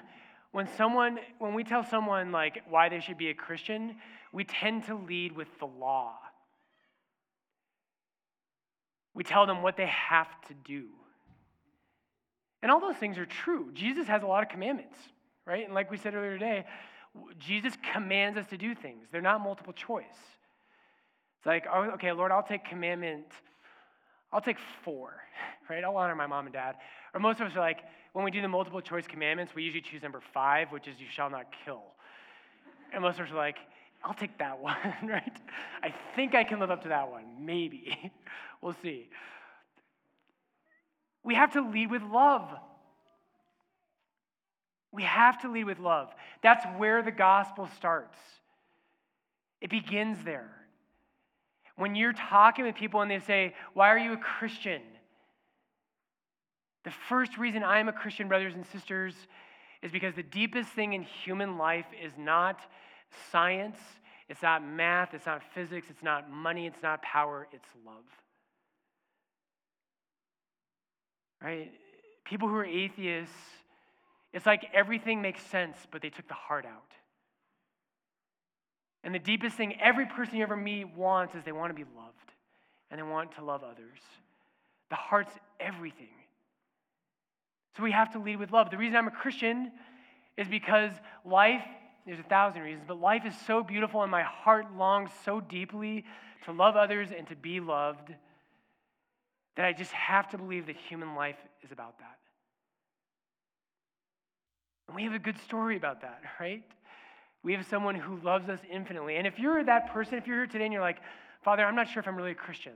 when 0.52 0.68
someone, 0.76 1.18
when 1.38 1.54
we 1.54 1.64
tell 1.64 1.84
someone 1.84 2.32
like 2.32 2.62
why 2.68 2.88
they 2.88 3.00
should 3.00 3.18
be 3.18 3.30
a 3.30 3.34
Christian, 3.34 3.96
we 4.32 4.44
tend 4.44 4.84
to 4.86 4.94
lead 4.94 5.32
with 5.32 5.48
the 5.58 5.66
law. 5.66 6.14
We 9.14 9.24
tell 9.24 9.46
them 9.46 9.62
what 9.62 9.76
they 9.76 9.86
have 9.86 10.28
to 10.48 10.54
do. 10.64 10.88
And 12.62 12.70
all 12.70 12.80
those 12.80 12.96
things 12.96 13.18
are 13.18 13.26
true. 13.26 13.70
Jesus 13.72 14.06
has 14.08 14.22
a 14.22 14.26
lot 14.26 14.42
of 14.42 14.48
commandments, 14.48 14.96
right? 15.44 15.64
And 15.64 15.74
like 15.74 15.90
we 15.90 15.96
said 15.96 16.14
earlier 16.14 16.32
today, 16.32 16.64
Jesus 17.38 17.74
commands 17.92 18.38
us 18.38 18.46
to 18.48 18.56
do 18.56 18.74
things. 18.74 19.06
They're 19.10 19.20
not 19.20 19.40
multiple 19.40 19.72
choice. 19.72 20.04
It's 21.38 21.46
like, 21.46 21.66
oh, 21.72 21.90
okay, 21.94 22.12
Lord, 22.12 22.32
I'll 22.32 22.42
take 22.42 22.64
commandment, 22.64 23.26
I'll 24.32 24.40
take 24.40 24.58
four, 24.84 25.14
right? 25.70 25.84
I'll 25.84 25.96
honor 25.96 26.14
my 26.14 26.26
mom 26.26 26.46
and 26.46 26.52
dad. 26.52 26.76
Or 27.14 27.20
most 27.20 27.40
of 27.40 27.46
us 27.46 27.56
are 27.56 27.60
like, 27.60 27.80
when 28.12 28.24
we 28.24 28.30
do 28.30 28.40
the 28.40 28.48
multiple 28.48 28.80
choice 28.80 29.06
commandments, 29.06 29.54
we 29.54 29.62
usually 29.62 29.82
choose 29.82 30.02
number 30.02 30.20
five, 30.32 30.72
which 30.72 30.88
is 30.88 30.98
you 30.98 31.06
shall 31.10 31.30
not 31.30 31.46
kill. 31.64 31.82
And 32.92 33.02
most 33.02 33.18
of 33.18 33.26
us 33.26 33.32
are 33.32 33.36
like, 33.36 33.56
I'll 34.02 34.14
take 34.14 34.38
that 34.38 34.58
one, 34.60 34.76
right? 35.02 35.36
I 35.82 35.94
think 36.14 36.34
I 36.34 36.44
can 36.44 36.58
live 36.58 36.70
up 36.70 36.82
to 36.82 36.88
that 36.88 37.10
one. 37.10 37.24
Maybe. 37.40 38.10
we'll 38.62 38.76
see. 38.82 39.08
We 41.26 41.34
have 41.34 41.54
to 41.54 41.60
lead 41.60 41.90
with 41.90 42.02
love. 42.04 42.48
We 44.92 45.02
have 45.02 45.42
to 45.42 45.50
lead 45.50 45.64
with 45.64 45.80
love. 45.80 46.14
That's 46.40 46.64
where 46.78 47.02
the 47.02 47.10
gospel 47.10 47.68
starts. 47.76 48.16
It 49.60 49.68
begins 49.68 50.18
there. 50.24 50.48
When 51.74 51.96
you're 51.96 52.12
talking 52.12 52.64
with 52.64 52.76
people 52.76 53.00
and 53.00 53.10
they 53.10 53.18
say, 53.18 53.54
Why 53.74 53.88
are 53.88 53.98
you 53.98 54.12
a 54.12 54.16
Christian? 54.16 54.80
The 56.84 56.92
first 57.08 57.36
reason 57.36 57.64
I'm 57.64 57.88
a 57.88 57.92
Christian, 57.92 58.28
brothers 58.28 58.54
and 58.54 58.64
sisters, 58.64 59.14
is 59.82 59.90
because 59.90 60.14
the 60.14 60.22
deepest 60.22 60.70
thing 60.70 60.92
in 60.92 61.02
human 61.02 61.58
life 61.58 61.86
is 62.00 62.12
not 62.16 62.60
science, 63.32 63.78
it's 64.28 64.42
not 64.42 64.64
math, 64.64 65.12
it's 65.12 65.26
not 65.26 65.42
physics, 65.54 65.88
it's 65.90 66.04
not 66.04 66.30
money, 66.30 66.68
it's 66.68 66.82
not 66.84 67.02
power, 67.02 67.48
it's 67.52 67.68
love. 67.84 68.04
Right? 71.42 71.72
People 72.24 72.48
who 72.48 72.56
are 72.56 72.64
atheists, 72.64 73.34
it's 74.32 74.46
like 74.46 74.66
everything 74.74 75.22
makes 75.22 75.42
sense, 75.46 75.76
but 75.90 76.02
they 76.02 76.10
took 76.10 76.28
the 76.28 76.34
heart 76.34 76.66
out. 76.66 76.92
And 79.04 79.14
the 79.14 79.20
deepest 79.20 79.56
thing 79.56 79.80
every 79.80 80.06
person 80.06 80.36
you 80.36 80.42
ever 80.42 80.56
meet 80.56 80.94
wants 80.96 81.34
is 81.34 81.44
they 81.44 81.52
want 81.52 81.70
to 81.70 81.74
be 81.74 81.88
loved 81.96 82.32
and 82.90 82.98
they 82.98 83.04
want 83.04 83.36
to 83.36 83.44
love 83.44 83.62
others. 83.62 84.00
The 84.90 84.96
heart's 84.96 85.32
everything. 85.60 86.08
So 87.76 87.82
we 87.82 87.92
have 87.92 88.12
to 88.12 88.18
lead 88.18 88.36
with 88.36 88.50
love. 88.50 88.70
The 88.70 88.78
reason 88.78 88.96
I'm 88.96 89.06
a 89.06 89.12
Christian 89.12 89.70
is 90.36 90.48
because 90.48 90.92
life 91.24 91.62
there's 92.06 92.20
a 92.20 92.24
thousand 92.24 92.62
reasons, 92.62 92.84
but 92.86 93.00
life 93.00 93.22
is 93.26 93.34
so 93.46 93.64
beautiful 93.64 94.02
and 94.02 94.10
my 94.10 94.22
heart 94.22 94.66
longs 94.76 95.10
so 95.24 95.40
deeply 95.40 96.04
to 96.44 96.52
love 96.52 96.76
others 96.76 97.08
and 97.16 97.26
to 97.26 97.34
be 97.34 97.58
loved 97.58 98.14
that 99.56 99.64
I 99.64 99.72
just 99.72 99.92
have 99.92 100.28
to 100.30 100.38
believe 100.38 100.66
that 100.66 100.76
human 100.76 101.14
life 101.14 101.38
is 101.62 101.72
about 101.72 101.98
that. 101.98 102.18
And 104.86 104.96
we 104.96 105.04
have 105.04 105.14
a 105.14 105.18
good 105.18 105.38
story 105.40 105.76
about 105.76 106.02
that, 106.02 106.20
right? 106.38 106.62
We 107.42 107.54
have 107.54 107.66
someone 107.66 107.94
who 107.94 108.18
loves 108.18 108.48
us 108.48 108.60
infinitely. 108.70 109.16
And 109.16 109.26
if 109.26 109.38
you're 109.38 109.62
that 109.64 109.92
person, 109.92 110.14
if 110.18 110.26
you're 110.26 110.38
here 110.38 110.46
today 110.46 110.64
and 110.64 110.72
you're 110.72 110.82
like, 110.82 110.98
Father, 111.42 111.64
I'm 111.64 111.74
not 111.74 111.88
sure 111.88 112.00
if 112.00 112.08
I'm 112.08 112.16
really 112.16 112.32
a 112.32 112.34
Christian, 112.34 112.72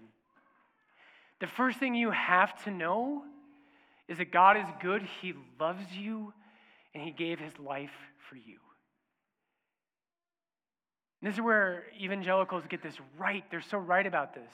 the 1.41 1.47
first 1.47 1.79
thing 1.79 1.95
you 1.95 2.11
have 2.11 2.63
to 2.65 2.71
know 2.71 3.23
is 4.09 4.19
that 4.19 4.33
God 4.33 4.57
is 4.57 4.67
good, 4.81 5.03
He 5.21 5.35
loves 5.59 5.85
you, 5.93 6.33
and 6.95 7.03
He 7.03 7.11
gave 7.11 7.39
His 7.39 7.53
life 7.59 7.91
for 8.29 8.37
you. 8.37 8.59
And 11.21 11.29
this 11.31 11.35
is 11.37 11.41
where 11.41 11.85
evangelicals 12.01 12.65
get 12.69 12.83
this 12.83 12.97
right. 13.19 13.45
They're 13.51 13.61
so 13.61 13.79
right 13.79 14.07
about 14.07 14.35
this. 14.35 14.53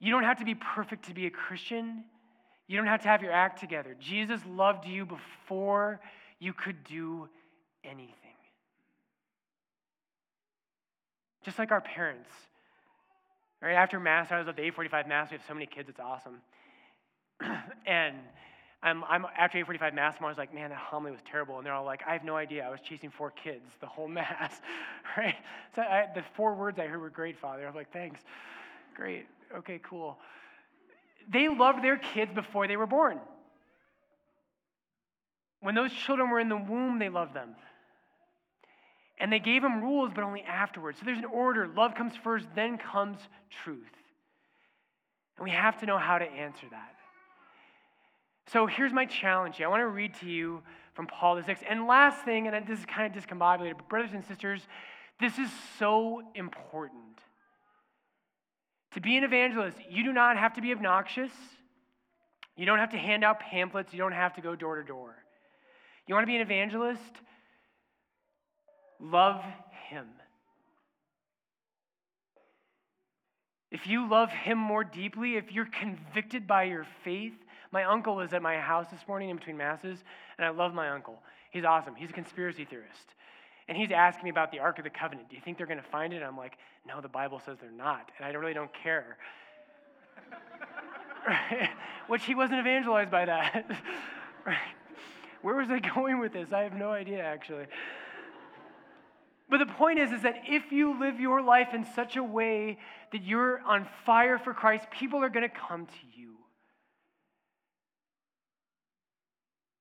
You 0.00 0.12
don't 0.12 0.24
have 0.24 0.38
to 0.38 0.44
be 0.44 0.54
perfect 0.54 1.06
to 1.06 1.14
be 1.14 1.26
a 1.26 1.30
Christian. 1.30 2.04
You 2.66 2.76
don't 2.76 2.86
have 2.86 3.02
to 3.02 3.08
have 3.08 3.22
your 3.22 3.32
act 3.32 3.60
together. 3.60 3.96
Jesus 3.98 4.40
loved 4.48 4.86
you 4.86 5.06
before 5.06 6.00
you 6.38 6.52
could 6.52 6.84
do 6.84 7.28
anything. 7.84 8.14
Just 11.44 11.58
like 11.58 11.70
our 11.70 11.80
parents. 11.80 12.30
Right 13.60 13.74
after 13.74 13.98
Mass, 13.98 14.30
I 14.30 14.38
was 14.38 14.46
at 14.46 14.54
the 14.54 14.62
845 14.62 15.08
Mass. 15.08 15.30
We 15.30 15.36
have 15.36 15.46
so 15.48 15.54
many 15.54 15.66
kids, 15.66 15.88
it's 15.88 15.98
awesome. 15.98 16.40
and 17.86 18.16
I'm, 18.82 19.02
I'm 19.04 19.26
after 19.36 19.58
8:45 19.58 19.94
mass, 19.94 20.14
I 20.20 20.26
was 20.26 20.38
like, 20.38 20.54
man, 20.54 20.70
that 20.70 20.78
homily 20.78 21.10
was 21.10 21.20
terrible. 21.28 21.56
And 21.58 21.66
they're 21.66 21.72
all 21.72 21.84
like, 21.84 22.02
I 22.06 22.12
have 22.12 22.24
no 22.24 22.36
idea. 22.36 22.64
I 22.64 22.70
was 22.70 22.80
chasing 22.80 23.10
four 23.10 23.32
kids 23.32 23.64
the 23.80 23.86
whole 23.86 24.08
mass, 24.08 24.60
right? 25.16 25.34
So 25.74 25.82
I, 25.82 26.06
the 26.14 26.22
four 26.36 26.54
words 26.54 26.78
I 26.78 26.86
heard 26.86 27.00
were 27.00 27.10
great, 27.10 27.38
Father. 27.38 27.64
I 27.64 27.66
was 27.66 27.74
like, 27.74 27.92
thanks, 27.92 28.20
great, 28.94 29.26
okay, 29.56 29.80
cool. 29.82 30.18
They 31.30 31.48
loved 31.48 31.82
their 31.82 31.96
kids 31.96 32.32
before 32.34 32.66
they 32.66 32.76
were 32.76 32.86
born. 32.86 33.18
When 35.60 35.74
those 35.74 35.92
children 35.92 36.30
were 36.30 36.40
in 36.40 36.48
the 36.48 36.56
womb, 36.56 36.98
they 36.98 37.08
loved 37.08 37.34
them. 37.34 37.56
And 39.20 39.32
they 39.32 39.40
gave 39.40 39.62
them 39.62 39.82
rules, 39.82 40.12
but 40.14 40.22
only 40.22 40.42
afterwards. 40.42 40.98
So 40.98 41.04
there's 41.04 41.18
an 41.18 41.24
order. 41.24 41.66
Love 41.66 41.94
comes 41.94 42.12
first, 42.22 42.46
then 42.54 42.78
comes 42.78 43.18
truth. 43.64 43.82
And 45.36 45.44
we 45.44 45.50
have 45.50 45.78
to 45.80 45.86
know 45.86 45.98
how 45.98 46.18
to 46.18 46.24
answer 46.24 46.66
that. 46.70 46.94
So 48.52 48.66
here's 48.66 48.92
my 48.92 49.04
challenge. 49.04 49.60
I 49.60 49.68
want 49.68 49.80
to 49.80 49.88
read 49.88 50.14
to 50.20 50.26
you 50.26 50.62
from 50.94 51.06
Paul 51.06 51.36
the 51.36 51.44
Sixth. 51.44 51.64
And 51.68 51.86
last 51.86 52.24
thing, 52.24 52.46
and 52.46 52.66
this 52.66 52.78
is 52.78 52.86
kind 52.86 53.14
of 53.14 53.22
discombobulated, 53.22 53.76
but 53.76 53.88
brothers 53.88 54.12
and 54.14 54.24
sisters, 54.24 54.62
this 55.20 55.38
is 55.38 55.50
so 55.78 56.22
important. 56.34 57.02
To 58.94 59.00
be 59.00 59.16
an 59.16 59.24
evangelist, 59.24 59.76
you 59.88 60.02
do 60.02 60.12
not 60.12 60.36
have 60.36 60.54
to 60.54 60.62
be 60.62 60.72
obnoxious. 60.72 61.30
You 62.56 62.66
don't 62.66 62.78
have 62.78 62.90
to 62.90 62.98
hand 62.98 63.22
out 63.22 63.40
pamphlets. 63.40 63.92
You 63.92 63.98
don't 63.98 64.12
have 64.12 64.34
to 64.34 64.40
go 64.40 64.56
door 64.56 64.76
to 64.76 64.82
door. 64.82 65.14
You 66.06 66.14
want 66.14 66.24
to 66.24 66.26
be 66.26 66.36
an 66.36 66.42
evangelist? 66.42 67.02
Love 69.00 69.42
him. 69.88 70.06
If 73.70 73.86
you 73.86 74.08
love 74.08 74.30
him 74.30 74.56
more 74.56 74.82
deeply, 74.82 75.36
if 75.36 75.52
you're 75.52 75.66
convicted 75.66 76.46
by 76.46 76.64
your 76.64 76.86
faith, 77.04 77.34
my 77.70 77.84
uncle 77.84 78.16
was 78.16 78.32
at 78.32 78.40
my 78.40 78.56
house 78.56 78.86
this 78.90 79.06
morning 79.06 79.28
in 79.28 79.36
between 79.36 79.58
masses, 79.58 80.02
and 80.38 80.46
I 80.46 80.48
love 80.48 80.72
my 80.72 80.88
uncle. 80.88 81.18
He's 81.50 81.64
awesome. 81.64 81.94
He's 81.94 82.10
a 82.10 82.14
conspiracy 82.14 82.64
theorist. 82.64 83.14
And 83.68 83.76
he's 83.76 83.90
asking 83.90 84.24
me 84.24 84.30
about 84.30 84.50
the 84.50 84.60
Ark 84.60 84.78
of 84.78 84.84
the 84.84 84.90
Covenant. 84.90 85.28
Do 85.28 85.36
you 85.36 85.42
think 85.42 85.58
they're 85.58 85.66
going 85.66 85.82
to 85.82 85.88
find 85.90 86.14
it? 86.14 86.22
I'm 86.22 86.36
like, 86.36 86.56
no, 86.86 87.02
the 87.02 87.08
Bible 87.08 87.40
says 87.44 87.58
they're 87.60 87.70
not. 87.70 88.10
And 88.18 88.26
I 88.26 88.30
really 88.30 88.54
don't 88.54 88.72
care. 88.72 89.18
Which 92.06 92.24
he 92.24 92.34
wasn't 92.34 92.60
evangelized 92.60 93.10
by 93.10 93.26
that. 93.26 93.66
right? 94.46 94.56
Where 95.42 95.54
was 95.54 95.68
I 95.70 95.80
going 95.80 96.18
with 96.18 96.32
this? 96.32 96.52
I 96.52 96.62
have 96.62 96.72
no 96.72 96.90
idea, 96.90 97.22
actually. 97.22 97.66
But 99.50 99.58
the 99.58 99.66
point 99.66 99.98
is, 99.98 100.12
is 100.12 100.22
that 100.22 100.42
if 100.46 100.72
you 100.72 100.98
live 100.98 101.20
your 101.20 101.42
life 101.42 101.68
in 101.72 101.86
such 101.94 102.16
a 102.16 102.24
way 102.24 102.78
that 103.12 103.22
you're 103.22 103.60
on 103.60 103.86
fire 104.04 104.38
for 104.38 104.52
Christ, 104.52 104.86
people 104.90 105.22
are 105.22 105.28
going 105.28 105.48
to 105.48 105.54
come 105.54 105.86
to 105.86 106.20
you. 106.20 106.37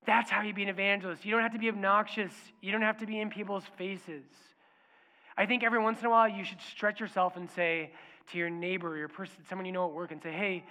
That's 0.07 0.31
how 0.31 0.41
you 0.41 0.53
be 0.53 0.63
an 0.63 0.69
evangelist. 0.69 1.25
You 1.25 1.31
don't 1.31 1.41
have 1.41 1.51
to 1.51 1.59
be 1.59 1.67
obnoxious. 1.67 2.31
You 2.61 2.71
don't 2.71 2.81
have 2.81 2.97
to 2.99 3.05
be 3.05 3.19
in 3.19 3.29
people's 3.29 3.65
faces. 3.77 4.23
I 5.37 5.45
think 5.45 5.63
every 5.63 5.79
once 5.79 5.99
in 5.99 6.05
a 6.05 6.09
while 6.09 6.29
you 6.29 6.45
should 6.45 6.61
stretch 6.61 7.01
yourself 7.01 7.35
and 7.35 7.51
say 7.51 7.91
to 8.31 8.37
your 8.37 8.49
neighbor, 8.49 8.95
your 8.97 9.09
person, 9.09 9.35
someone 9.49 9.65
you 9.65 9.73
know 9.73 9.85
at 9.85 9.93
work, 9.93 10.11
and 10.11 10.23
say, 10.23 10.31
"Hey, 10.31 10.63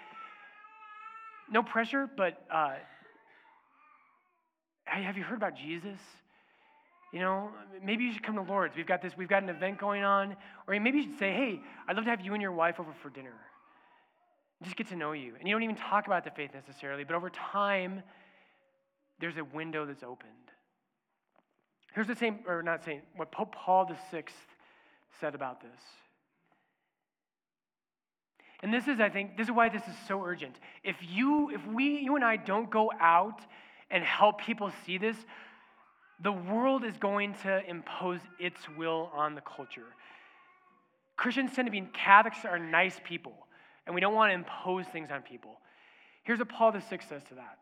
no 1.51 1.63
pressure, 1.63 2.09
but 2.17 2.45
uh, 2.51 2.75
have 4.87 5.19
you 5.19 5.23
heard 5.23 5.37
about 5.37 5.55
Jesus? 5.55 5.99
You 7.13 7.21
know, 7.21 7.51
maybe 7.85 8.05
you 8.05 8.13
should 8.13 8.23
come 8.23 8.37
to 8.37 8.43
Lord's. 8.43 8.75
We've 8.75 8.87
got 8.87 9.03
this. 9.03 9.17
We've 9.17 9.29
got 9.29 9.43
an 9.43 9.51
event 9.51 9.79
going 9.79 10.03
on, 10.03 10.35
or 10.67 10.81
maybe 10.81 10.99
you 10.99 11.05
should 11.05 11.19
say, 11.19 11.33
"Hey, 11.33 11.61
I'd 11.87 11.95
love 11.95 12.07
to 12.07 12.11
have 12.11 12.23
you 12.23 12.33
and 12.33 12.41
your 12.41 12.53
wife 12.53 12.81
over 12.81 12.95
for 13.03 13.11
dinner. 13.11 13.35
Just 14.63 14.77
get 14.77 14.89
to 14.89 14.97
know 14.97 15.13
you." 15.13 15.35
And 15.39 15.47
you 15.47 15.55
don't 15.55 15.63
even 15.63 15.77
talk 15.77 16.07
about 16.07 16.25
the 16.25 16.31
faith 16.31 16.53
necessarily, 16.55 17.05
but 17.05 17.15
over 17.15 17.29
time 17.29 18.03
there's 19.21 19.37
a 19.37 19.45
window 19.45 19.87
that's 19.87 20.03
opened. 20.03 20.33
Here's 21.95 22.07
the 22.07 22.15
same, 22.15 22.41
or 22.47 22.63
not 22.63 22.85
saying, 22.85 23.03
what 23.17 23.33
Pope 23.33 23.55
Paul 23.55 23.91
VI 24.13 24.25
said 25.21 25.35
about 25.35 25.61
this. 25.63 25.81
And 28.61 28.73
this 28.73 28.89
is, 28.89 29.01
I 29.01 29.09
think, 29.09 29.37
this 29.37 29.47
is 29.49 29.53
why 29.53 29.69
this 29.69 29.83
is 29.83 29.95
so 30.07 30.23
urgent. 30.23 30.57
If 30.83 30.97
you, 31.01 31.51
if 31.51 31.67
we, 31.67 31.99
you 32.01 32.17
and 32.17 32.25
I 32.25 32.37
don't 32.37 32.71
go 32.71 32.91
out 33.01 33.41
and 33.91 34.03
help 34.03 34.41
people 34.41 34.71
see 34.85 34.99
this, 34.99 35.17
the 36.23 36.33
world 36.33 36.85
is 36.85 36.97
going 36.97 37.35
to 37.43 37.63
impose 37.69 38.21
its 38.39 38.61
will 38.77 39.11
on 39.15 39.35
the 39.35 39.43
culture. 39.43 39.87
Christians 41.17 41.53
tend 41.55 41.67
to 41.67 41.73
be, 41.73 41.83
Catholics 41.93 42.45
are 42.45 42.59
nice 42.59 42.99
people, 43.05 43.47
and 43.87 43.95
we 43.95 44.01
don't 44.01 44.15
want 44.15 44.31
to 44.31 44.35
impose 44.35 44.87
things 44.87 45.11
on 45.11 45.23
people. 45.23 45.61
Here's 46.25 46.39
what 46.39 46.49
Paul 46.49 46.73
VI 46.73 46.81
says 47.09 47.23
to 47.29 47.35
that. 47.37 47.59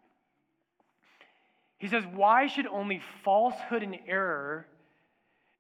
He 1.79 1.89
says, 1.89 2.05
Why 2.13 2.47
should 2.47 2.67
only 2.67 3.01
falsehood 3.25 3.83
and 3.83 3.99
error, 4.07 4.67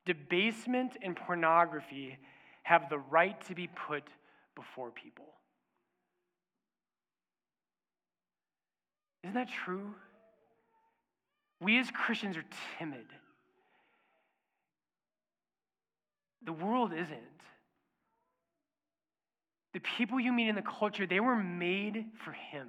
debasement 0.06 0.96
and 1.02 1.16
pornography 1.16 2.18
have 2.62 2.88
the 2.88 2.98
right 2.98 3.40
to 3.46 3.54
be 3.54 3.68
put 3.68 4.04
before 4.54 4.90
people? 4.90 5.26
Isn't 9.22 9.34
that 9.34 9.48
true? 9.50 9.94
We 11.60 11.78
as 11.78 11.90
Christians 11.90 12.36
are 12.36 12.44
timid. 12.78 13.06
The 16.44 16.52
world 16.52 16.92
isn't. 16.92 17.20
The 19.72 19.80
people 19.80 20.20
you 20.20 20.32
meet 20.32 20.48
in 20.48 20.54
the 20.54 20.62
culture, 20.62 21.06
they 21.06 21.20
were 21.20 21.36
made 21.36 22.06
for 22.22 22.32
Him. 22.32 22.68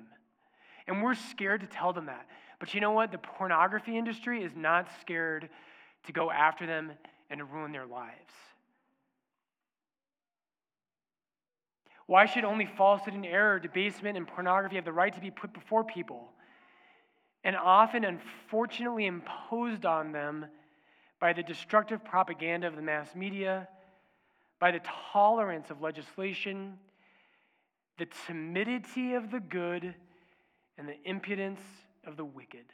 And 0.88 1.04
we're 1.04 1.16
scared 1.16 1.62
to 1.62 1.68
tell 1.68 1.94
them 1.94 2.06
that. 2.06 2.26
But 2.60 2.74
you 2.74 2.82
know 2.82 2.92
what? 2.92 3.12
The 3.12 3.18
pornography 3.18 3.98
industry 3.98 4.44
is 4.44 4.52
not 4.56 4.88
scared 5.02 5.50
to 6.06 6.12
go 6.12 6.32
after 6.32 6.66
them 6.66 6.92
and 7.30 7.40
to 7.40 7.46
ruin 7.46 7.72
their 7.72 7.86
lives. 7.86 8.34
Why 12.08 12.28
should 12.28 12.46
only 12.46 12.68
falsehood 12.78 13.16
and 13.16 13.26
error, 13.26 13.60
debasement, 13.60 14.16
and 14.16 14.28
pornography 14.28 14.76
have 14.76 14.86
the 14.86 14.94
right 14.94 15.14
to 15.14 15.22
be 15.22 15.32
put 15.32 15.54
before 15.54 15.84
people? 15.84 16.30
And 17.44 17.56
often, 17.56 18.04
unfortunately, 18.04 19.06
imposed 19.06 19.86
on 19.86 20.12
them 20.12 20.46
by 21.20 21.34
the 21.34 21.44
destructive 21.44 22.04
propaganda 22.06 22.68
of 22.68 22.76
the 22.76 22.82
mass 22.82 23.16
media, 23.16 23.68
by 24.60 24.72
the 24.72 24.82
tolerance 25.14 25.72
of 25.72 25.82
legislation, 25.82 26.78
the 27.98 28.08
timidity 28.28 29.14
of 29.14 29.32
the 29.32 29.40
good, 29.40 29.96
and 30.78 30.88
the 30.88 30.98
impudence 31.06 31.62
of 32.06 32.18
the 32.18 32.26
wicked. 32.26 32.66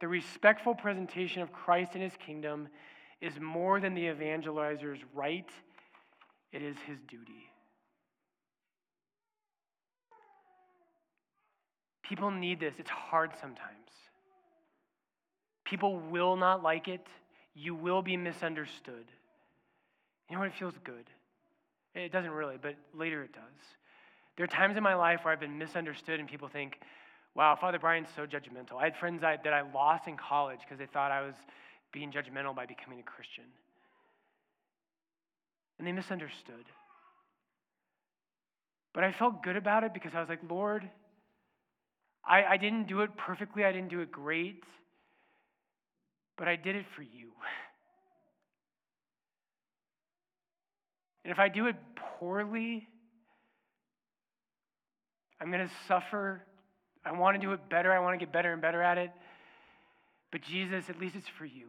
The 0.00 0.08
respectful 0.08 0.74
presentation 0.74 1.42
of 1.42 1.52
Christ 1.52 1.92
and 1.94 2.02
his 2.02 2.12
kingdom 2.24 2.68
is 3.20 3.40
more 3.40 3.80
than 3.80 3.94
the 3.94 4.08
evangelizer's 4.08 4.98
right, 5.14 5.48
it 6.52 6.62
is 6.62 6.76
his 6.86 6.98
duty. 7.08 7.50
People 12.02 12.30
need 12.30 12.60
this. 12.60 12.74
It's 12.78 12.90
hard 12.90 13.32
sometimes. 13.40 13.90
People 15.64 15.98
will 15.98 16.36
not 16.36 16.62
like 16.62 16.86
it. 16.86 17.04
You 17.54 17.74
will 17.74 18.02
be 18.02 18.16
misunderstood. 18.16 19.06
You 20.28 20.36
know 20.36 20.40
what? 20.40 20.48
It 20.48 20.54
feels 20.54 20.74
good. 20.84 21.04
It 21.94 22.12
doesn't 22.12 22.30
really, 22.30 22.56
but 22.60 22.76
later 22.94 23.24
it 23.24 23.32
does. 23.32 23.42
There 24.36 24.44
are 24.44 24.48
times 24.48 24.76
in 24.76 24.82
my 24.82 24.94
life 24.94 25.20
where 25.24 25.32
I've 25.32 25.40
been 25.40 25.58
misunderstood 25.58 26.20
and 26.20 26.28
people 26.28 26.48
think, 26.48 26.78
wow, 27.36 27.54
Father 27.60 27.78
Brian's 27.78 28.08
so 28.16 28.22
judgmental. 28.22 28.80
I 28.80 28.84
had 28.84 28.96
friends 28.96 29.20
that 29.20 29.46
I 29.46 29.62
lost 29.72 30.08
in 30.08 30.16
college 30.16 30.60
because 30.60 30.78
they 30.78 30.86
thought 30.86 31.12
I 31.12 31.20
was 31.20 31.34
being 31.92 32.10
judgmental 32.10 32.56
by 32.56 32.64
becoming 32.64 32.98
a 32.98 33.02
Christian. 33.02 33.44
And 35.78 35.86
they 35.86 35.92
misunderstood. 35.92 36.64
But 38.94 39.04
I 39.04 39.12
felt 39.12 39.42
good 39.42 39.56
about 39.56 39.84
it 39.84 39.92
because 39.92 40.12
I 40.14 40.20
was 40.20 40.30
like, 40.30 40.40
Lord, 40.48 40.88
I, 42.26 42.44
I 42.44 42.56
didn't 42.56 42.88
do 42.88 43.02
it 43.02 43.10
perfectly, 43.18 43.64
I 43.64 43.72
didn't 43.72 43.90
do 43.90 44.00
it 44.00 44.10
great, 44.10 44.64
but 46.38 46.48
I 46.48 46.56
did 46.56 46.74
it 46.74 46.86
for 46.96 47.02
you. 47.02 47.32
And 51.24 51.32
if 51.32 51.38
I 51.38 51.48
do 51.48 51.66
it 51.66 51.76
poorly, 52.18 52.88
I'm 55.40 55.50
going 55.50 55.66
to 55.66 55.74
suffer 55.86 56.42
I 57.06 57.12
want 57.12 57.40
to 57.40 57.46
do 57.46 57.52
it 57.52 57.68
better. 57.70 57.92
I 57.92 58.00
want 58.00 58.18
to 58.18 58.24
get 58.24 58.32
better 58.32 58.52
and 58.52 58.60
better 58.60 58.82
at 58.82 58.98
it. 58.98 59.12
But 60.32 60.42
Jesus, 60.42 60.90
at 60.90 60.98
least 60.98 61.14
it's 61.14 61.28
for 61.28 61.44
you. 61.44 61.68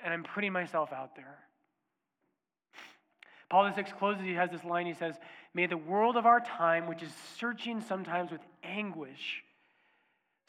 And 0.00 0.14
I'm 0.14 0.24
putting 0.24 0.52
myself 0.52 0.92
out 0.92 1.14
there. 1.14 1.38
Paul 3.50 3.70
VI 3.70 3.82
closes, 3.82 4.24
he 4.24 4.32
has 4.32 4.50
this 4.50 4.64
line. 4.64 4.86
He 4.86 4.94
says, 4.94 5.14
May 5.52 5.66
the 5.66 5.76
world 5.76 6.16
of 6.16 6.24
our 6.24 6.40
time, 6.40 6.86
which 6.86 7.02
is 7.02 7.12
searching 7.38 7.82
sometimes 7.82 8.30
with 8.30 8.40
anguish, 8.64 9.44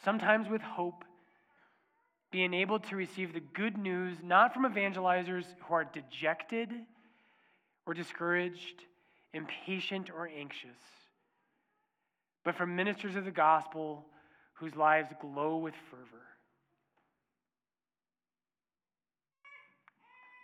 sometimes 0.06 0.48
with 0.48 0.62
hope, 0.62 1.04
be 2.32 2.44
enabled 2.44 2.86
to 2.86 2.96
receive 2.96 3.34
the 3.34 3.42
good 3.42 3.78
news 3.78 4.18
not 4.24 4.54
from 4.54 4.64
evangelizers 4.64 5.44
who 5.68 5.74
are 5.74 5.84
dejected 5.84 6.72
or 7.86 7.94
discouraged, 7.94 8.84
impatient 9.34 10.10
or 10.10 10.30
anxious 10.30 11.03
but 12.44 12.56
from 12.56 12.76
ministers 12.76 13.16
of 13.16 13.26
the 13.26 13.32
gospel 13.32 14.06
whose 14.54 14.76
lives 14.76 15.10
glow 15.22 15.58
with 15.58 15.74
fervor. 15.90 16.24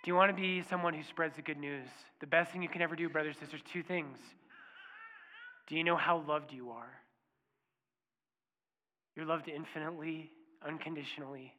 Do 0.03 0.11
you 0.11 0.15
want 0.15 0.35
to 0.35 0.41
be 0.41 0.63
someone 0.69 0.93
who 0.93 1.03
spreads 1.03 1.35
the 1.35 1.41
good 1.41 1.57
news? 1.57 1.87
The 2.21 2.27
best 2.27 2.51
thing 2.51 2.63
you 2.63 2.69
can 2.69 2.81
ever 2.81 2.95
do, 2.95 3.09
brothers 3.09 3.35
and 3.39 3.49
sisters, 3.49 3.61
two 3.71 3.83
things. 3.83 4.17
Do 5.67 5.75
you 5.75 5.83
know 5.83 5.97
how 5.97 6.23
loved 6.27 6.53
you 6.53 6.71
are? 6.71 6.89
You're 9.15 9.25
loved 9.25 9.49
infinitely, 9.49 10.31
unconditionally. 10.65 11.53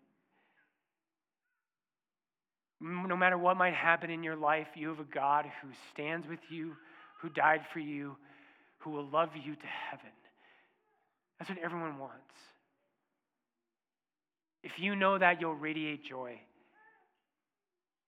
No 2.81 3.17
matter 3.17 3.37
what 3.37 3.59
might 3.59 3.75
happen 3.75 4.11
in 4.11 4.23
your 4.23 4.37
life, 4.37 4.69
you 4.75 4.89
have 4.89 5.01
a 5.01 5.05
God 5.05 5.45
who 5.63 5.69
stands 5.93 6.27
with 6.27 6.41
you, 6.49 6.75
who 7.21 7.29
died 7.29 7.61
for 7.73 7.79
you, 7.79 8.17
who 8.79 8.91
will 8.91 9.07
love 9.07 9.31
you 9.37 9.55
to 9.55 9.67
heaven. 9.67 10.11
That's 11.41 11.49
what 11.49 11.59
everyone 11.59 11.99
wants. 11.99 12.15
If 14.63 14.79
you 14.79 14.95
know 14.95 15.19
that, 15.19 15.41
you'll 15.41 15.55
radiate 15.55 16.05
joy. 16.05 16.39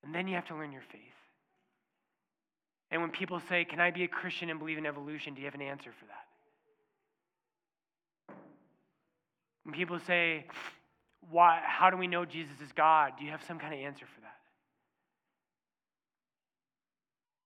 And 0.04 0.14
then 0.14 0.28
you 0.28 0.34
have 0.34 0.46
to 0.48 0.54
learn 0.54 0.70
your 0.70 0.82
faith. 0.92 1.00
And 2.90 3.00
when 3.00 3.10
people 3.10 3.40
say, 3.48 3.64
Can 3.64 3.80
I 3.80 3.90
be 3.90 4.04
a 4.04 4.08
Christian 4.08 4.50
and 4.50 4.58
believe 4.58 4.76
in 4.76 4.84
evolution? 4.84 5.32
Do 5.32 5.40
you 5.40 5.46
have 5.46 5.54
an 5.54 5.62
answer 5.62 5.90
for 5.98 6.04
that? 6.04 6.26
When 9.64 9.74
people 9.74 9.98
say, 10.06 10.44
Why, 11.30 11.62
How 11.64 11.88
do 11.88 11.96
we 11.96 12.06
know 12.06 12.26
Jesus 12.26 12.60
is 12.62 12.70
God? 12.72 13.14
Do 13.18 13.24
you 13.24 13.30
have 13.30 13.42
some 13.48 13.58
kind 13.58 13.72
of 13.72 13.80
answer 13.80 14.04
for 14.14 14.20
that? 14.20 14.28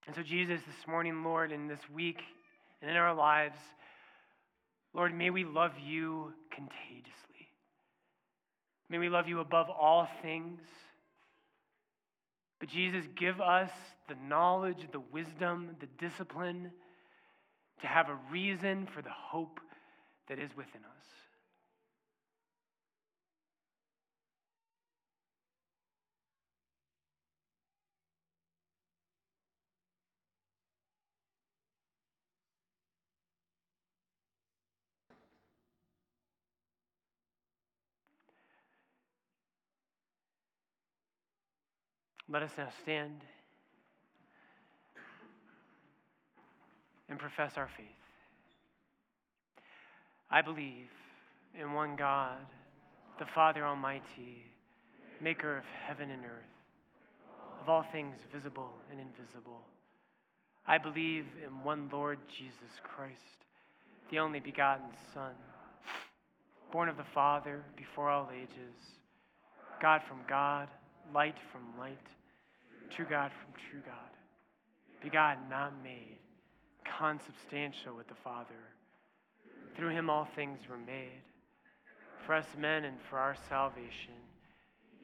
And 0.09 0.17
so, 0.17 0.23
Jesus, 0.23 0.61
this 0.67 0.89
morning, 0.89 1.23
Lord, 1.23 1.53
in 1.53 1.69
this 1.69 1.81
week 1.93 2.23
and 2.83 2.91
in 2.91 2.97
our 2.97 3.15
lives, 3.15 3.59
Lord, 4.97 5.15
may 5.15 5.29
we 5.29 5.45
love 5.45 5.73
you 5.79 6.33
contagiously. 6.51 7.13
May 8.89 8.97
we 8.97 9.11
love 9.11 9.29
you 9.29 9.41
above 9.41 9.69
all 9.69 10.09
things. 10.23 10.63
But 12.59 12.71
Jesus, 12.71 13.05
give 13.15 13.43
us 13.43 13.71
the 14.09 14.17
knowledge, 14.27 14.89
the 14.93 15.01
wisdom, 15.01 15.77
the 15.81 15.87
discipline 15.99 16.71
to 17.83 17.87
have 17.87 18.09
a 18.09 18.19
reason 18.31 18.89
for 18.95 19.03
the 19.03 19.11
hope 19.11 19.61
that 20.31 20.39
is 20.39 20.57
within 20.57 20.81
us. 20.81 21.07
Let 42.29 42.43
us 42.43 42.51
now 42.59 42.69
stand 42.83 43.21
and 47.09 47.19
profess 47.19 47.53
our 47.57 47.69
faith. 47.77 47.87
I 50.29 50.43
believe 50.43 50.89
in 51.59 51.73
one 51.73 51.95
God, 51.95 52.45
the 53.21 53.27
Father 53.33 53.65
Almighty, 53.65 54.45
maker 55.21 55.59
of 55.59 55.65
heaven 55.87 56.11
and 56.11 56.25
earth, 56.25 56.53
of 57.63 57.69
all 57.69 57.87
things 57.93 58.17
visible 58.35 58.73
and 58.91 58.99
invisible. 59.01 59.61
I 60.67 60.79
believe 60.79 61.27
in 61.47 61.63
one 61.63 61.89
Lord 61.93 62.19
Jesus 62.37 62.81
Christ, 62.83 63.15
the 64.11 64.19
only 64.19 64.41
begotten 64.41 64.87
Son, 65.15 65.33
born 66.73 66.89
of 66.89 66.97
the 66.97 67.07
Father 67.15 67.63
before 67.77 68.11
all 68.11 68.31
ages, 68.35 68.75
God 69.81 70.01
from 70.09 70.19
God, 70.29 70.69
light 71.13 71.37
from 71.53 71.63
light 71.79 71.99
true 72.91 73.07
God 73.09 73.31
from 73.31 73.53
true 73.71 73.81
God, 73.85 75.03
begotten, 75.03 75.49
not 75.51 75.73
made, 75.83 76.19
consubstantial 76.99 77.97
with 77.97 78.09
the 78.09 78.15
Father. 78.15 78.55
Through 79.77 79.91
him 79.91 80.09
all 80.09 80.27
things 80.37 80.61
were 80.69 80.79
made. 80.79 81.23
For 82.25 82.35
us 82.35 82.47
men 82.59 82.85
and 82.85 82.97
for 83.11 83.19
our 83.19 83.37
salvation, 83.49 84.15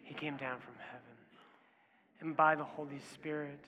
he 0.03 0.15
came 0.15 0.37
down 0.37 0.59
from 0.61 0.75
heaven. 0.79 1.01
And 2.21 2.37
by 2.37 2.55
the 2.55 2.65
Holy 2.65 3.01
Spirit 3.13 3.61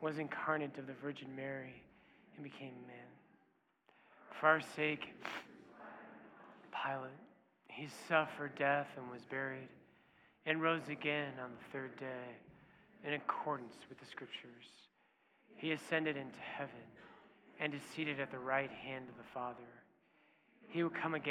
was 0.00 0.18
incarnate 0.18 0.78
of 0.78 0.86
the 0.86 0.94
Virgin 0.94 1.28
Mary 1.36 1.82
and 2.36 2.44
became 2.44 2.74
man. 2.86 2.96
For 4.40 4.46
our 4.46 4.60
sake, 4.60 5.12
Pilate, 6.72 7.10
he 7.68 7.88
suffered 8.08 8.54
death 8.56 8.88
and 8.96 9.10
was 9.10 9.22
buried 9.24 9.68
and 10.48 10.62
rose 10.62 10.88
again 10.88 11.34
on 11.44 11.50
the 11.50 11.78
third 11.78 11.94
day 12.00 12.24
in 13.06 13.12
accordance 13.12 13.74
with 13.90 14.00
the 14.00 14.06
Scriptures. 14.06 14.64
He 15.56 15.72
ascended 15.72 16.16
into 16.16 16.38
heaven 16.56 16.88
and 17.60 17.74
is 17.74 17.82
seated 17.94 18.18
at 18.18 18.30
the 18.30 18.38
right 18.38 18.70
hand 18.70 19.04
of 19.10 19.16
the 19.18 19.30
Father. 19.34 19.68
He 20.68 20.82
will 20.82 20.90
come 20.90 21.14
again. 21.14 21.26